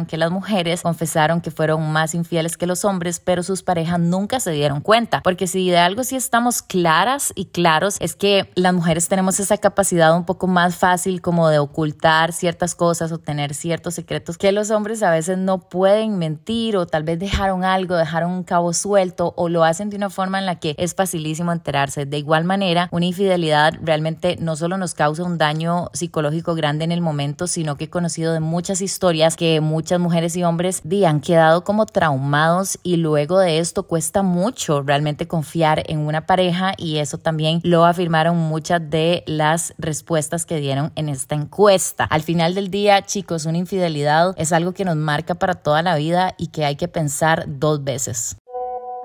que 0.09 0.17
las 0.17 0.31
mujeres 0.31 0.83
confesaron 0.83 1.41
que 1.41 1.51
fueron 1.51 1.93
más 1.93 2.15
infieles 2.15 2.57
que 2.57 2.67
los 2.67 2.85
hombres, 2.85 3.21
pero 3.21 3.43
sus 3.43 3.63
parejas 3.63 4.01
nunca 4.01 4.41
se 4.41 4.53
dieron 4.53 4.81
cuenta. 4.81 5.21
Porque 5.23 5.47
si 5.47 5.69
de 5.71 5.79
algo 5.79 6.03
sí 6.03 6.17
estamos 6.17 6.63
claras 6.63 7.33
y 7.35 7.47
claros, 7.47 7.97
es 8.01 8.17
que 8.17 8.51
las 8.55 8.73
mujeres 8.73 9.09
tenemos 9.09 9.39
esa 9.39 9.59
capacidad 9.59 10.17
un 10.17 10.25
poco 10.25 10.47
más 10.47 10.77
fácil 10.77 11.21
como 11.21 11.49
de 11.49 11.59
ocultar 11.59 12.33
ciertas 12.33 12.75
cosas 12.75 13.13
o 13.13 13.19
tener 13.19 13.55
ciertos 13.55 13.95
secretos 13.95 14.39
que 14.39 14.53
los 14.53 14.71
hombres 14.71 15.03
a 15.03 15.11
veces 15.11 15.37
no 15.39 15.61
pueden 15.61 16.19
mentir 16.19 16.77
o 16.77 16.87
tal 16.87 17.03
vez 17.03 17.19
dejaron 17.19 17.65
algo, 17.65 17.97
dejaron 17.97 18.33
un 18.33 18.45
cabo 18.45 18.73
suelto 18.73 19.35
o 19.37 19.49
lo 19.49 19.65
hacen 19.65 19.91
de 19.91 19.97
una 19.97 20.11
forma 20.11 20.39
en 20.39 20.47
la 20.47 20.59
que 20.59 20.75
es 20.79 20.95
facilísimo 20.95 21.53
enterarse. 21.53 22.07
De 22.07 22.19
igual 22.19 22.45
manera, 22.45 22.89
una 22.93 23.07
infidelidad 23.07 23.75
realmente 23.83 24.37
no 24.41 24.57
solo 24.57 24.79
nos 24.79 24.95
causa 24.95 25.23
un 25.23 25.39
daño 25.39 25.91
psicológico 25.93 26.55
grande 26.55 26.85
en 26.85 26.93
el 26.93 27.01
momento, 27.01 27.47
sino 27.47 27.77
que 27.77 27.85
he 27.85 27.91
conocido 27.91 28.33
de 28.33 28.41
muchas 28.41 28.81
historias 28.81 29.37
que 29.37 29.61
muchas 29.67 30.01
mujeres 30.01 30.37
y 30.37 30.45
hombres 30.45 30.83
han 31.07 31.21
quedado 31.21 31.65
como 31.65 31.87
traumados 31.87 32.79
y 32.83 32.97
luego 32.97 33.39
de 33.39 33.59
esto 33.59 33.85
cuesta 33.85 34.23
mucho 34.23 34.83
realmente 34.83 35.29
confiar 35.29 35.83
en 35.87 36.01
una 36.01 36.27
pareja 36.27 36.73
y 36.77 36.99
eso 36.99 37.19
también 37.19 37.61
lo 37.63 37.85
afirmaron 37.85 38.37
muchas 38.37 38.89
de 38.89 39.23
las 39.27 39.75
respuestas 39.79 40.47
que 40.47 40.61
dieron 40.61 40.93
en 40.97 41.09
esta 41.09 41.35
encuesta. 41.35 42.05
Al 42.05 42.23
final 42.23 42.55
del 42.55 42.71
día, 42.71 43.03
chicos, 43.03 43.47
una 43.47 43.59
infidelidad 43.59 44.35
es 44.39 44.53
algo 44.53 44.73
que 44.73 44.85
nos 44.85 44.97
marca 44.97 45.35
para 45.35 45.55
toda 45.55 45.83
la 45.83 45.97
vida 45.97 46.35
y 46.39 46.49
que 46.49 46.65
hay 46.65 46.77
que 46.77 46.89
pensar 46.89 47.45
dos 47.47 47.85
veces. 47.85 48.37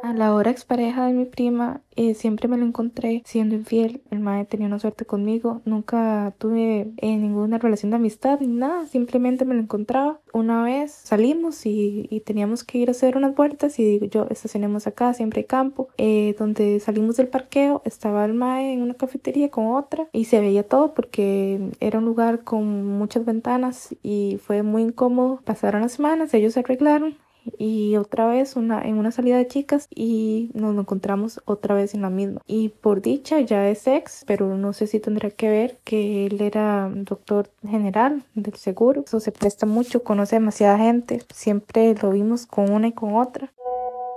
A 0.03 0.13
la 0.13 0.33
hora 0.33 0.49
expareja 0.49 1.05
de 1.05 1.13
mi 1.13 1.25
prima, 1.25 1.81
eh, 1.95 2.15
siempre 2.15 2.47
me 2.47 2.57
lo 2.57 2.65
encontré 2.65 3.21
siendo 3.23 3.53
infiel. 3.53 4.01
El 4.09 4.19
mae 4.19 4.45
tenía 4.45 4.65
una 4.65 4.79
suerte 4.79 5.05
conmigo. 5.05 5.61
Nunca 5.65 6.33
tuve 6.39 6.91
eh, 6.97 7.17
ninguna 7.17 7.59
relación 7.59 7.91
de 7.91 7.97
amistad 7.97 8.39
ni 8.39 8.47
nada. 8.47 8.87
Simplemente 8.87 9.45
me 9.45 9.53
lo 9.53 9.61
encontraba. 9.61 10.19
Una 10.33 10.63
vez 10.63 10.91
salimos 10.91 11.67
y, 11.67 12.23
teníamos 12.25 12.63
que 12.63 12.79
ir 12.79 12.87
a 12.87 12.91
hacer 12.91 13.15
unas 13.15 13.35
vueltas 13.35 13.77
y 13.77 13.83
digo 13.83 14.05
yo, 14.07 14.27
estacionemos 14.29 14.87
acá, 14.87 15.13
siempre 15.13 15.41
hay 15.41 15.45
campo. 15.45 15.89
Eh, 15.97 16.35
donde 16.39 16.79
salimos 16.79 17.17
del 17.17 17.27
parqueo 17.27 17.83
estaba 17.85 18.25
el 18.25 18.33
mae 18.33 18.73
en 18.73 18.81
una 18.81 18.95
cafetería 18.95 19.49
con 19.51 19.67
otra 19.67 20.07
y 20.13 20.25
se 20.25 20.39
veía 20.39 20.67
todo 20.67 20.95
porque 20.95 21.69
era 21.79 21.99
un 21.99 22.05
lugar 22.05 22.43
con 22.43 22.85
muchas 22.97 23.23
ventanas 23.23 23.95
y 24.01 24.39
fue 24.41 24.63
muy 24.63 24.81
incómodo. 24.81 25.41
Pasaron 25.45 25.81
las 25.81 25.91
semanas, 25.91 26.33
ellos 26.33 26.53
se 26.53 26.61
arreglaron 26.61 27.17
y 27.57 27.95
otra 27.97 28.27
vez 28.27 28.55
una, 28.55 28.81
en 28.81 28.97
una 28.97 29.11
salida 29.11 29.37
de 29.37 29.47
chicas 29.47 29.87
y 29.93 30.51
nos 30.53 30.77
encontramos 30.77 31.41
otra 31.45 31.75
vez 31.75 31.93
en 31.93 32.01
la 32.01 32.09
misma. 32.09 32.41
Y 32.47 32.69
por 32.69 33.01
dicha 33.01 33.39
ya 33.39 33.67
es 33.69 33.87
ex, 33.87 34.23
pero 34.27 34.57
no 34.57 34.73
sé 34.73 34.87
si 34.87 34.99
tendrá 34.99 35.29
que 35.29 35.49
ver 35.49 35.77
que 35.83 36.25
él 36.25 36.41
era 36.41 36.89
doctor 36.93 37.49
general 37.67 38.23
del 38.35 38.55
seguro. 38.55 39.03
Eso 39.05 39.19
se 39.19 39.31
presta 39.31 39.65
mucho, 39.65 40.03
conoce 40.03 40.35
demasiada 40.35 40.77
gente, 40.77 41.21
siempre 41.33 41.95
lo 42.01 42.11
vimos 42.11 42.45
con 42.45 42.71
una 42.71 42.87
y 42.87 42.91
con 42.91 43.15
otra. 43.15 43.51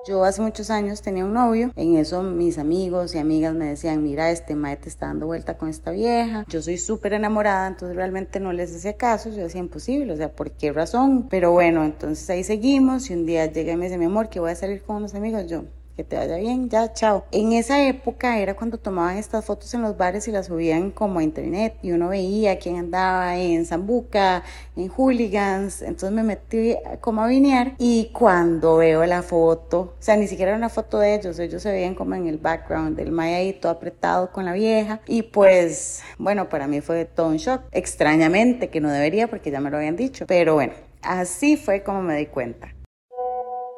Yo 0.06 0.22
hace 0.22 0.42
muchos 0.42 0.68
años 0.68 1.00
tenía 1.00 1.24
un 1.24 1.32
novio, 1.32 1.72
en 1.76 1.96
eso 1.96 2.22
mis 2.22 2.58
amigos 2.58 3.14
y 3.14 3.18
amigas 3.18 3.54
me 3.54 3.64
decían, 3.64 4.02
mira, 4.02 4.30
este 4.30 4.54
mae 4.54 4.76
te 4.76 4.90
está 4.90 5.06
dando 5.06 5.24
vuelta 5.24 5.56
con 5.56 5.70
esta 5.70 5.92
vieja, 5.92 6.44
yo 6.46 6.60
soy 6.60 6.76
súper 6.76 7.14
enamorada, 7.14 7.68
entonces 7.68 7.96
realmente 7.96 8.38
no 8.38 8.52
les 8.52 8.76
hacía 8.76 8.98
caso, 8.98 9.30
yo 9.30 9.36
decía 9.42 9.60
imposible, 9.60 10.12
o 10.12 10.16
sea, 10.16 10.30
¿por 10.30 10.50
qué 10.50 10.72
razón? 10.72 11.26
Pero 11.30 11.52
bueno, 11.52 11.84
entonces 11.84 12.28
ahí 12.28 12.44
seguimos 12.44 13.08
y 13.08 13.14
un 13.14 13.24
día 13.24 13.46
llega 13.46 13.72
y 13.72 13.76
me 13.76 13.86
dice, 13.86 13.96
mi 13.96 14.04
amor, 14.04 14.28
que 14.28 14.40
voy 14.40 14.50
a 14.50 14.56
salir 14.56 14.82
con 14.82 14.96
unos 14.96 15.14
amigos, 15.14 15.46
yo, 15.46 15.64
que 15.96 16.04
te 16.04 16.16
vaya 16.16 16.36
bien, 16.36 16.68
ya, 16.68 16.92
chao. 16.92 17.24
En 17.30 17.52
esa 17.52 17.82
época 17.86 18.38
era 18.38 18.54
cuando 18.54 18.78
tomaban 18.78 19.16
estas 19.16 19.44
fotos 19.44 19.72
en 19.74 19.82
los 19.82 19.96
bares 19.96 20.26
y 20.26 20.32
las 20.32 20.46
subían 20.46 20.90
como 20.90 21.20
a 21.20 21.22
internet 21.22 21.76
y 21.82 21.92
uno 21.92 22.08
veía 22.08 22.58
quién 22.58 22.76
andaba 22.76 23.36
en 23.36 23.64
Zambuca, 23.64 24.42
en 24.76 24.88
Hooligans, 24.88 25.82
entonces 25.82 26.10
me 26.10 26.22
metí 26.22 26.76
como 27.00 27.22
a 27.22 27.28
vinear 27.28 27.74
y 27.78 28.10
cuando 28.12 28.76
veo 28.76 29.04
la 29.06 29.22
foto, 29.22 29.80
o 29.80 29.94
sea, 30.00 30.16
ni 30.16 30.26
siquiera 30.26 30.50
era 30.50 30.58
una 30.58 30.68
foto 30.68 30.98
de 30.98 31.14
ellos, 31.14 31.38
ellos 31.38 31.62
se 31.62 31.70
veían 31.70 31.94
como 31.94 32.14
en 32.14 32.26
el 32.26 32.38
background 32.38 32.96
del 32.96 33.12
Maya 33.12 33.38
apretado 33.68 34.32
con 34.32 34.44
la 34.44 34.52
vieja 34.52 35.00
y 35.06 35.22
pues, 35.22 36.02
bueno, 36.18 36.48
para 36.48 36.66
mí 36.66 36.80
fue 36.80 37.04
todo 37.04 37.28
un 37.28 37.36
shock, 37.36 37.62
extrañamente, 37.72 38.68
que 38.68 38.80
no 38.80 38.90
debería 38.90 39.28
porque 39.28 39.50
ya 39.50 39.60
me 39.60 39.70
lo 39.70 39.76
habían 39.76 39.96
dicho, 39.96 40.26
pero 40.26 40.54
bueno, 40.54 40.72
así 41.02 41.56
fue 41.56 41.82
como 41.82 42.02
me 42.02 42.16
di 42.16 42.26
cuenta. 42.26 42.73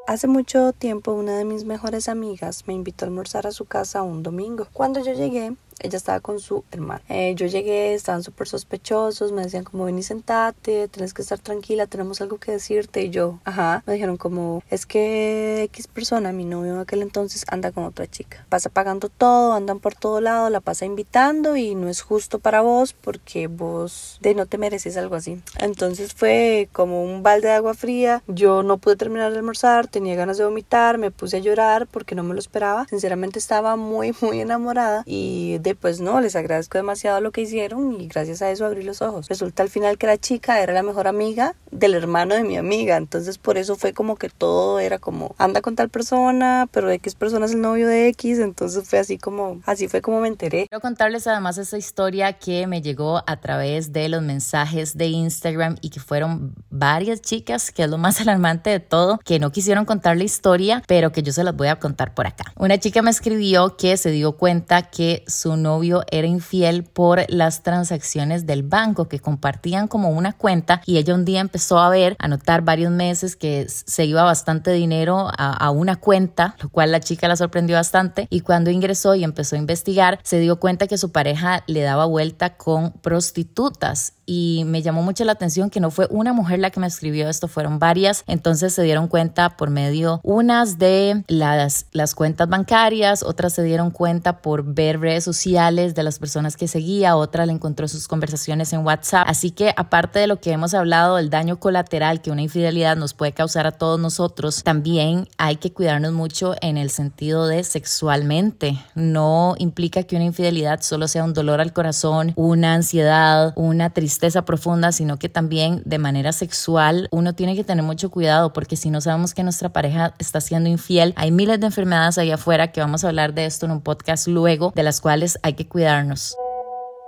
Hace 0.07 0.29
mucho 0.29 0.73
tiempo 0.73 1.15
una 1.15 1.37
de 1.37 1.45
mis 1.45 1.65
mejores 1.65 2.09
amigas 2.09 2.69
me 2.69 2.75
invitó 2.75 3.05
a 3.05 3.09
almorzar 3.09 3.49
a 3.49 3.51
su 3.51 3.65
casa 3.65 4.05
un 4.05 4.23
domingo. 4.23 4.69
Cuando 4.73 5.05
yo 5.05 5.13
llegué, 5.13 5.57
ella 5.81 5.97
estaba 5.97 6.21
con 6.21 6.41
su 6.41 6.65
hermano. 6.71 7.03
Eh, 7.09 7.35
yo 7.37 7.47
llegué, 7.47 7.95
estaban 7.95 8.23
súper 8.23 8.49
sospechosos, 8.49 9.33
me 9.33 9.43
decían 9.43 9.65
como 9.65 9.85
ven 9.85 9.99
y 9.99 10.03
sentate, 10.03 10.89
tienes 10.89 11.15
que 11.15 11.23
estar 11.23 11.39
tranquila, 11.39 11.87
tenemos 11.87 12.21
algo 12.21 12.39
que 12.39 12.53
decirte. 12.53 13.03
Y 13.03 13.11
yo, 13.11 13.41
ajá, 13.45 13.83
me 13.87 13.95
dijeron 13.95 14.17
como, 14.17 14.63
es 14.71 14.87
que 14.87 15.63
X 15.65 15.87
persona, 15.89 16.33
mi 16.33 16.45
novio 16.45 16.75
en 16.75 16.81
aquel 16.81 17.03
entonces, 17.03 17.45
anda 17.49 17.73
con 17.73 17.85
otra 17.85 18.07
chica. 18.07 18.45
Pasa 18.49 18.71
pagando 18.71 19.09
todo, 19.09 19.53
andan 19.53 19.81
por 19.81 19.95
todo 19.95 20.21
lado, 20.21 20.51
la 20.51 20.61
pasa 20.61 20.85
invitando 20.85 21.57
y 21.57 21.75
no 21.75 21.89
es 21.89 22.01
justo 22.01 22.39
para 22.39 22.61
vos 22.61 22.93
porque 22.93 23.47
vos 23.47 24.19
de 24.21 24.35
no 24.35 24.47
te 24.47 24.59
mereces 24.59 24.97
algo 24.97 25.15
así. 25.15 25.41
Entonces 25.59 26.15
fue 26.15 26.69
como 26.73 27.03
un 27.03 27.23
balde 27.23 27.49
de 27.49 27.55
agua 27.55 27.75
fría. 27.75 28.23
Yo 28.27 28.63
no 28.63 28.79
pude 28.79 28.97
terminar 28.97 29.33
de 29.33 29.39
almorzar, 29.39 29.87
tenía 29.87 30.15
ganas 30.15 30.39
de 30.39 30.45
vomitar, 30.45 30.99
me 30.99 31.11
puse 31.11 31.37
a 31.37 31.41
llorar 31.41 31.87
porque 31.87 32.15
no 32.15 32.23
me 32.23 32.35
lo 32.35 32.41
esperaba. 32.41 32.87
Sinceramente 32.89 33.39
estaba 33.39 33.77
muy, 33.77 34.15
muy 34.21 34.41
enamorada 34.41 35.03
y 35.07 35.59
pues 35.75 36.01
no, 36.01 36.21
les 36.21 36.37
agradezco 36.37 36.79
demasiado 36.79 37.21
lo 37.21 37.33
que 37.33 37.43
hicieron 37.43 38.01
y 38.01 38.09
gracias 38.09 38.43
a 38.43 38.51
eso 38.51 38.65
abrí 38.65 38.83
los 38.83 39.03
ojos. 39.03 39.29
Resulta 39.29 39.63
al 39.63 39.69
final 39.69 39.99
que 39.99 40.07
la 40.07 40.19
chica 40.19 40.61
era 40.61 40.73
la 40.73 40.83
mejor 40.83 41.09
amiga 41.09 41.55
del 41.71 41.95
hermano 41.95 42.35
de 42.35 42.45
mi 42.45 42.57
amiga, 42.57 42.97
entonces 42.97 43.39
por 43.39 43.59
eso 43.59 43.77
fue 43.77 43.93
como 43.93 44.17
que 44.17 44.29
todo 44.29 44.79
era 44.79 44.99
como 44.99 45.35
anda 45.39 45.61
con 45.61 45.77
tal 45.77 45.89
persona, 45.89 46.69
pero 46.71 46.91
X 46.91 47.15
persona 47.15 47.47
es 47.47 47.53
el 47.53 47.61
novio 47.61 47.89
de 47.89 48.09
X, 48.09 48.39
entonces 48.39 48.89
fue 48.89 48.99
así 48.99 49.19
como, 49.19 49.61
así 49.67 49.89
fue 49.89 50.03
como 50.03 50.21
me 50.21 50.29
enteré. 50.29 50.67
Quiero 50.69 50.81
contarles 50.81 51.27
además 51.27 51.59
esa 51.59 51.79
historia 51.79 52.35
que 52.35 52.67
me 52.67 52.83
llegó 52.83 53.23
a 53.27 53.41
través 53.41 53.93
de 53.93 54.09
los 54.09 54.23
mensajes 54.23 54.97
de 54.97 55.07
Instagram 55.07 55.77
y 55.81 55.91
que 55.91 56.01
fueron 56.01 56.55
varias 56.71 57.21
chicas, 57.21 57.71
que 57.71 57.85
es 57.85 57.91
lo 57.91 57.99
más 57.99 58.21
alarmante 58.21 58.71
de 58.71 58.81
todo, 58.81 59.19
que 59.25 59.39
no 59.39 59.51
quisieron 59.51 59.85
contar 59.85 60.17
la 60.17 60.25
historia, 60.25 60.83
pero 60.87 61.13
que 61.13 61.23
yo 61.23 61.33
se 61.33 61.45
las 61.45 61.57
voy 61.57 61.69
a 61.69 61.79
contar 61.79 62.15
por 62.15 62.27
acá. 62.27 62.53
Una 62.57 62.79
chica 62.79 63.03
me 63.03 63.11
escribió 63.11 63.77
que 63.77 63.97
se 63.97 64.11
dio 64.11 64.33
cuenta 64.33 64.91
que 64.91 65.25
su 65.27 65.56
novio 65.57 66.05
era 66.11 66.27
infiel 66.27 66.85
por 66.85 67.25
las 67.29 67.63
transacciones 67.63 68.47
del 68.47 68.63
banco 68.63 69.09
que 69.09 69.21
compartían 69.21 69.89
como 69.89 70.11
una 70.11 70.33
cuenta 70.33 70.83
y 70.87 70.99
ella 70.99 71.15
un 71.15 71.25
día 71.25 71.41
empezó 71.41 71.79
a 71.79 71.89
ver, 71.89 72.17
a 72.19 72.29
notar 72.29 72.63
varios 72.63 72.93
meses 72.93 73.37
que 73.37 73.67
se 73.69 74.05
iba 74.05 74.23
bastante 74.23 74.73
dinero 74.73 75.29
a, 75.37 75.53
a 75.53 75.71
una 75.71 75.97
cuenta, 75.97 76.57
lo 76.61 76.69
cual 76.69 76.93
la 76.93 77.01
chica 77.01 77.29
la 77.29 77.37
sorprendió 77.37 77.77
bastante 77.77 78.27
y 78.31 78.41
cuando 78.41 78.71
ingresó 78.71 79.15
y 79.15 79.25
empezó 79.25 79.57
a 79.57 79.59
investigar 79.59 80.19
se 80.23 80.39
dio 80.39 80.59
cuenta 80.59 80.87
que 80.87 80.99
su 80.99 81.13
pareja 81.13 81.63
le 81.67 81.83
daba 81.83 82.07
vuelta 82.07 82.57
con 82.57 82.93
prostitutas 82.93 84.16
y 84.27 84.65
me 84.67 84.83
llamó 84.83 85.03
mucho 85.03 85.25
la 85.25 85.33
atención 85.33 85.71
que 85.71 85.81
no 85.81 85.91
fue 85.91 86.09
una 86.11 86.33
mujer 86.33 86.59
la 86.59 86.71
que 86.71 86.81
me 86.81 86.87
escribió 86.87 87.29
esto, 87.29 87.49
fueron 87.49 87.79
varias. 87.79 88.25
Entonces 88.27 88.75
se 88.75 88.83
dieron 88.83 89.07
cuenta 89.07 89.57
por 89.57 89.71
medio 89.71 90.21
unas 90.25 90.79
de 90.79 91.25
las, 91.29 91.87
las 91.93 92.15
cuentas 92.15 92.49
bancarias, 92.49 93.23
otras 93.23 93.55
se 93.55 93.63
dieron 93.63 93.91
cuenta 93.91 94.39
por 94.43 94.65
ver 94.65 95.01
redes 95.01 95.25
sociales 95.25 95.95
de 95.95 96.03
las 96.03 96.19
personas 96.19 96.57
que 96.57 96.67
seguía, 96.67 97.17
otra 97.17 97.47
le 97.47 97.53
encontró 97.53 97.87
sus 97.87 98.09
conversaciones 98.09 98.73
en 98.73 98.85
WhatsApp. 98.85 99.27
Así 99.29 99.53
que 99.53 99.73
aparte 99.77 100.19
de 100.19 100.27
lo 100.27 100.41
que 100.41 100.51
hemos 100.51 100.75
hablado 100.75 101.17
del 101.17 101.31
daño 101.31 101.61
colateral 101.61 102.21
que 102.21 102.31
una 102.33 102.43
infidelidad 102.43 102.97
nos 102.97 103.15
puede 103.15 103.33
causar 103.33 103.67
a 103.67 103.73
todos 103.73 104.01
nosotros, 104.01 104.63
también 104.65 105.29
hay 105.39 105.57
que 105.57 105.73
cuidarnos 105.73 106.13
mucho 106.13 106.57
en 106.61 106.77
el 106.77 106.91
sentido 106.91 107.47
de 107.47 107.63
sexualmente. 107.63 108.79
No 108.95 109.55
implica 109.59 110.03
que 110.03 110.17
una 110.17 110.25
infidelidad 110.25 110.81
solo 110.81 111.07
sea 111.07 111.23
un 111.23 111.33
dolor 111.33 111.61
al 111.61 111.73
corazón, 111.73 112.33
una 112.35 112.75
ansiedad, 112.75 113.53
una 113.55 113.91
tristeza 113.91 114.16
tristeza 114.17 114.47
profunda, 114.47 114.93
sino 114.93 115.19
que 115.19 115.29
también 115.29 115.83
de 115.85 115.99
manera 115.99 116.33
sexual 116.33 117.07
uno 117.11 117.35
tiene 117.35 117.55
que 117.55 117.65
tener 117.65 117.85
mucho 117.85 118.11
cuidado 118.11 118.55
porque 118.55 118.75
si 118.75 118.89
no 118.89 119.03
sabemos 119.03 119.35
que 119.35 119.43
nuestra 119.43 119.69
pareja 119.69 120.15
está 120.19 120.41
siendo 120.41 120.71
infiel, 120.71 121.13
hay 121.17 121.31
miles 121.31 121.61
de 121.61 121.67
enfermedades 121.67 122.17
allá 122.17 122.37
afuera 122.37 122.73
que 122.73 122.81
vamos 122.81 123.05
a 123.05 123.09
hablar 123.09 123.35
de 123.35 123.45
esto 123.45 123.67
en 123.67 123.73
un 123.73 123.83
podcast 123.83 124.27
luego, 124.27 124.73
de 124.75 124.83
las 124.85 125.03
cuales 125.03 125.39
hay 125.43 125.53
que 125.53 125.69
cuidarnos. 125.69 126.35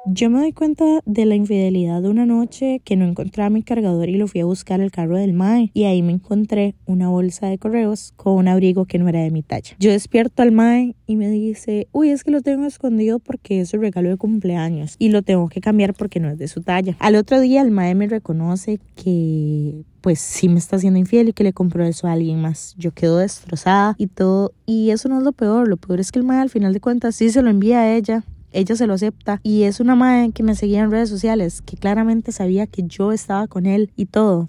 Yo 0.06 0.30
me 0.30 0.38
doy 0.38 0.52
cuenta 0.52 0.84
de 1.04 1.26
la 1.26 1.34
infidelidad 1.34 2.00
de 2.00 2.08
una 2.08 2.24
noche 2.24 2.80
que 2.84 2.96
no 2.96 3.04
encontraba 3.04 3.50
mi 3.50 3.62
cargador 3.62 4.08
y 4.08 4.16
lo 4.16 4.26
fui 4.26 4.40
a 4.40 4.44
buscar 4.44 4.80
al 4.80 4.90
carro 4.90 5.16
del 5.16 5.32
MAE 5.32 5.70
y 5.74 5.84
ahí 5.84 6.02
me 6.02 6.12
encontré 6.12 6.76
una 6.86 7.08
bolsa 7.08 7.48
de 7.48 7.58
correos 7.58 8.12
con 8.16 8.34
un 8.34 8.48
abrigo 8.48 8.86
que 8.86 8.98
no 8.98 9.08
era 9.08 9.20
de 9.20 9.30
mi 9.30 9.42
talla. 9.42 9.76
Yo 9.78 9.90
despierto 9.90 10.42
al 10.42 10.52
MAE 10.52 10.94
y 11.06 11.16
me 11.16 11.28
dice, 11.28 11.88
uy, 11.92 12.10
es 12.10 12.24
que 12.24 12.30
lo 12.30 12.40
tengo 12.40 12.64
escondido 12.64 13.18
porque 13.18 13.60
es 13.60 13.70
su 13.70 13.78
regalo 13.78 14.08
de 14.08 14.16
cumpleaños 14.16 14.94
y 14.98 15.10
lo 15.10 15.22
tengo 15.22 15.48
que 15.48 15.60
cambiar 15.60 15.94
porque 15.94 16.20
no 16.20 16.30
es 16.30 16.38
de 16.38 16.48
su 16.48 16.62
talla. 16.62 16.96
Al 17.00 17.16
otro 17.16 17.40
día 17.40 17.60
el 17.60 17.70
MAE 17.70 17.94
me 17.94 18.06
reconoce 18.06 18.80
que 18.94 19.84
pues 20.00 20.20
sí 20.20 20.48
me 20.48 20.58
está 20.58 20.76
haciendo 20.76 20.98
infiel 20.98 21.28
y 21.28 21.32
que 21.32 21.44
le 21.44 21.52
compró 21.52 21.84
eso 21.84 22.06
a 22.06 22.12
alguien 22.12 22.40
más. 22.40 22.74
Yo 22.78 22.92
quedo 22.92 23.18
destrozada 23.18 23.94
y 23.98 24.06
todo. 24.06 24.52
Y 24.64 24.90
eso 24.90 25.08
no 25.08 25.18
es 25.18 25.24
lo 25.24 25.32
peor. 25.32 25.68
Lo 25.68 25.76
peor 25.76 26.00
es 26.00 26.12
que 26.12 26.20
el 26.20 26.24
mae 26.24 26.40
al 26.40 26.50
final 26.50 26.72
de 26.72 26.80
cuentas 26.80 27.16
sí 27.16 27.30
se 27.30 27.42
lo 27.42 27.50
envía 27.50 27.80
a 27.80 27.94
ella 27.94 28.24
ella 28.52 28.76
se 28.76 28.86
lo 28.86 28.94
acepta 28.94 29.40
y 29.42 29.64
es 29.64 29.80
una 29.80 29.94
madre 29.94 30.30
que 30.32 30.42
me 30.42 30.54
seguía 30.54 30.82
en 30.82 30.90
redes 30.90 31.08
sociales, 31.08 31.62
que 31.62 31.76
claramente 31.76 32.32
sabía 32.32 32.66
que 32.66 32.82
yo 32.86 33.12
estaba 33.12 33.46
con 33.46 33.66
él 33.66 33.90
y 33.96 34.06
todo. 34.06 34.48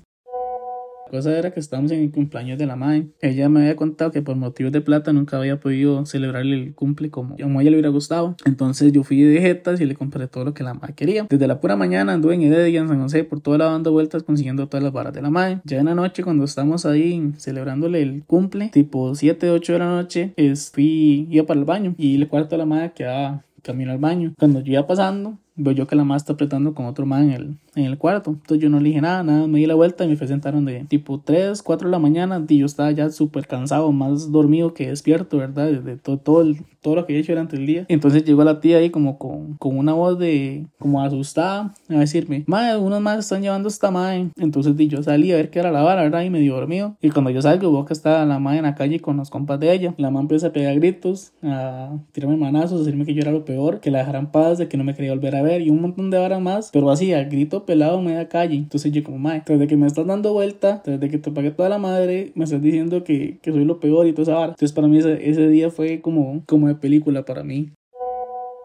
La 1.12 1.18
cosa 1.18 1.36
era 1.36 1.50
que 1.50 1.60
estábamos 1.60 1.92
en 1.92 2.02
el 2.02 2.12
cumpleaños 2.12 2.60
de 2.60 2.68
la 2.68 2.76
madre. 2.76 3.08
Ella 3.20 3.50
me 3.50 3.62
había 3.62 3.76
contado 3.76 4.12
que 4.12 4.22
por 4.22 4.36
motivos 4.36 4.72
de 4.72 4.80
plata 4.80 5.12
nunca 5.12 5.38
había 5.38 5.60
podido 5.60 6.06
celebrarle 6.06 6.56
el 6.56 6.76
cumple 6.76 7.10
como, 7.10 7.34
a 7.34 7.38
ella 7.40 7.64
le 7.64 7.72
hubiera 7.72 7.90
gustado. 7.90 8.36
Entonces 8.46 8.92
yo 8.92 9.02
fui 9.02 9.20
de 9.24 9.42
jetas 9.42 9.82
y 9.82 9.86
le 9.86 9.96
compré 9.96 10.28
todo 10.28 10.46
lo 10.46 10.54
que 10.54 10.64
la 10.64 10.76
madre 10.76 10.94
quería. 10.94 11.26
Desde 11.28 11.48
la 11.48 11.60
pura 11.60 11.76
mañana 11.76 12.14
anduve 12.14 12.36
en 12.36 12.44
Heredia, 12.44 12.82
en 12.82 12.90
San 12.90 13.02
José, 13.02 13.24
por 13.24 13.42
toda 13.42 13.58
la 13.58 13.66
dando 13.66 13.92
vueltas 13.92 14.22
consiguiendo 14.22 14.68
todas 14.68 14.84
las 14.84 14.94
varas 14.94 15.12
de 15.12 15.24
la 15.24 15.32
madre. 15.32 15.62
Ya 15.64 15.80
en 15.80 15.86
la 15.86 15.96
noche, 15.96 16.24
cuando 16.24 16.44
estamos 16.44 16.86
ahí 16.86 17.34
celebrándole 17.38 18.04
el 18.04 18.24
cumple, 18.26 18.70
tipo 18.70 19.16
7, 19.16 19.50
8 19.50 19.74
de 19.74 19.80
la 19.80 19.88
noche, 19.88 20.34
fui, 20.72 21.28
iba 21.32 21.48
para 21.48 21.60
el 21.60 21.66
baño 21.66 21.96
y 21.98 22.18
el 22.18 22.28
cuarto 22.28 22.52
de 22.52 22.58
la 22.60 22.66
madre 22.68 22.92
quedaba 22.94 23.44
camino 23.62 23.92
al 23.92 23.98
baño. 23.98 24.34
Cuando 24.38 24.62
yo 24.62 24.74
iba 24.74 24.88
pasando, 24.88 25.38
veo 25.60 25.74
yo 25.74 25.88
que 25.88 25.96
la 25.96 26.04
madre 26.04 26.18
está 26.18 26.34
apretando 26.34 26.74
con 26.74 26.86
otro 26.86 27.06
man 27.06 27.24
en 27.24 27.32
el, 27.32 27.56
en 27.76 27.86
el 27.86 27.98
cuarto. 27.98 28.32
Entonces 28.32 28.60
yo 28.64 28.70
no 28.70 28.80
le 28.80 28.90
dije 28.90 29.02
nada, 29.02 29.24
nada, 29.24 29.48
me 29.48 29.60
di 29.60 29.66
la 29.66 29.76
vuelta 29.76 30.06
y 30.06 30.08
me 30.08 30.18
presentaron 30.18 30.66
de 30.66 30.86
tipo 30.86 31.20
3, 31.20 31.62
4 31.62 31.88
de 31.88 31.92
la 31.92 32.00
mañana 32.00 32.44
y 32.48 32.58
yo 32.58 32.66
estaba 32.66 32.92
ya 32.92 33.10
súper 33.10 33.48
cansado, 33.48 33.92
más 33.92 34.32
dormido 34.32 34.74
que 34.74 34.88
despierto, 34.88 35.38
¿verdad? 35.38 35.72
De, 35.72 35.98
todo, 35.98 36.18
todo, 36.18 36.46
todo 36.82 36.96
lo 36.96 37.06
que 37.06 37.16
he 37.16 37.20
hecho 37.20 37.34
durante 37.34 37.58
el 37.58 37.66
día. 37.66 37.86
Entonces 37.90 38.24
llegó 38.24 38.44
la 38.44 38.60
tía 38.60 38.78
ahí 38.78 38.90
como 38.90 39.18
con, 39.18 39.56
con 39.56 39.78
una 39.78 39.94
voz 39.94 40.18
de 40.18 40.66
como 40.78 41.02
asustada 41.02 41.74
a 41.90 41.96
decirme, 41.96 42.44
madre, 42.48 42.78
unos 42.78 43.02
más 43.02 43.20
están 43.20 43.42
llevando 43.42 43.68
esta 43.68 43.92
madre. 43.92 44.30
Entonces 44.38 44.76
yo 44.78 45.04
salí 45.04 45.32
a 45.32 45.36
ver 45.36 45.50
qué 45.50 45.60
era 45.60 45.72
la 45.72 45.82
vara, 45.82 46.04
¿verdad? 46.04 46.24
Y 46.24 46.30
medio 46.30 46.56
dormido. 46.56 46.96
Y 47.02 47.10
cuando 47.10 47.30
yo 47.32 47.42
salgo, 47.42 47.72
veo 47.72 47.86
que 47.86 47.94
está 47.94 48.26
la 48.26 48.40
madre 48.40 48.60
en 48.60 48.64
la 48.64 48.76
calle 48.76 49.00
con 49.00 49.18
los 49.18 49.30
compas 49.30 49.60
de 49.60 49.74
ella. 49.74 49.94
La 49.98 50.10
mamá 50.10 50.22
empieza 50.22 50.48
a 50.48 50.52
pegar 50.52 50.76
gritos, 50.76 51.34
a 51.44 51.98
tirarme 52.12 52.38
manazos, 52.38 52.82
a 52.82 52.84
decirme 52.84 53.06
que 53.06 53.14
yo 53.14 53.22
era 53.22 53.32
lo 53.32 53.46
peor, 53.46 53.80
que 53.80 53.92
la 53.92 54.00
dejaran 54.00 54.32
paz, 54.32 54.58
de 54.58 54.68
que 54.68 54.78
no 54.78 54.84
me 54.84 54.96
quería 54.96 55.12
volver 55.12 55.36
a 55.36 55.42
ver 55.42 55.49
y 55.58 55.70
un 55.70 55.82
montón 55.82 56.10
de 56.10 56.18
varas 56.18 56.42
más, 56.42 56.70
pero 56.72 56.90
así, 56.92 57.14
a 57.14 57.24
grito 57.24 57.66
pelado 57.66 58.00
en 58.00 58.06
media 58.06 58.30
calle. 58.30 58.56
Entonces 58.56 58.92
yo 58.92 59.04
como, 59.04 59.18
madre, 59.18 59.44
desde 59.48 59.68
que 59.68 59.78
me 59.78 59.88
estás 59.88 60.06
dando 60.06 60.34
vuelta, 60.34 60.82
desde 60.86 61.10
que 61.10 61.18
te 61.18 61.32
pagué 61.32 61.52
toda 61.52 61.70
la 61.70 61.78
madre, 61.78 62.32
me 62.36 62.44
estás 62.46 62.62
diciendo 62.62 63.04
que, 63.04 63.40
que 63.42 63.52
soy 63.52 63.66
lo 63.66 63.80
peor 63.80 64.08
y 64.08 64.14
toda 64.14 64.24
esa 64.24 64.34
vara. 64.36 64.52
Entonces 64.54 64.74
para 64.74 64.88
mí 64.88 64.98
ese, 64.98 65.30
ese 65.30 65.48
día 65.50 65.70
fue 65.70 66.02
como, 66.02 66.44
como 66.46 66.68
de 66.68 66.76
película 66.76 67.26
para 67.26 67.44
mí. 67.44 67.72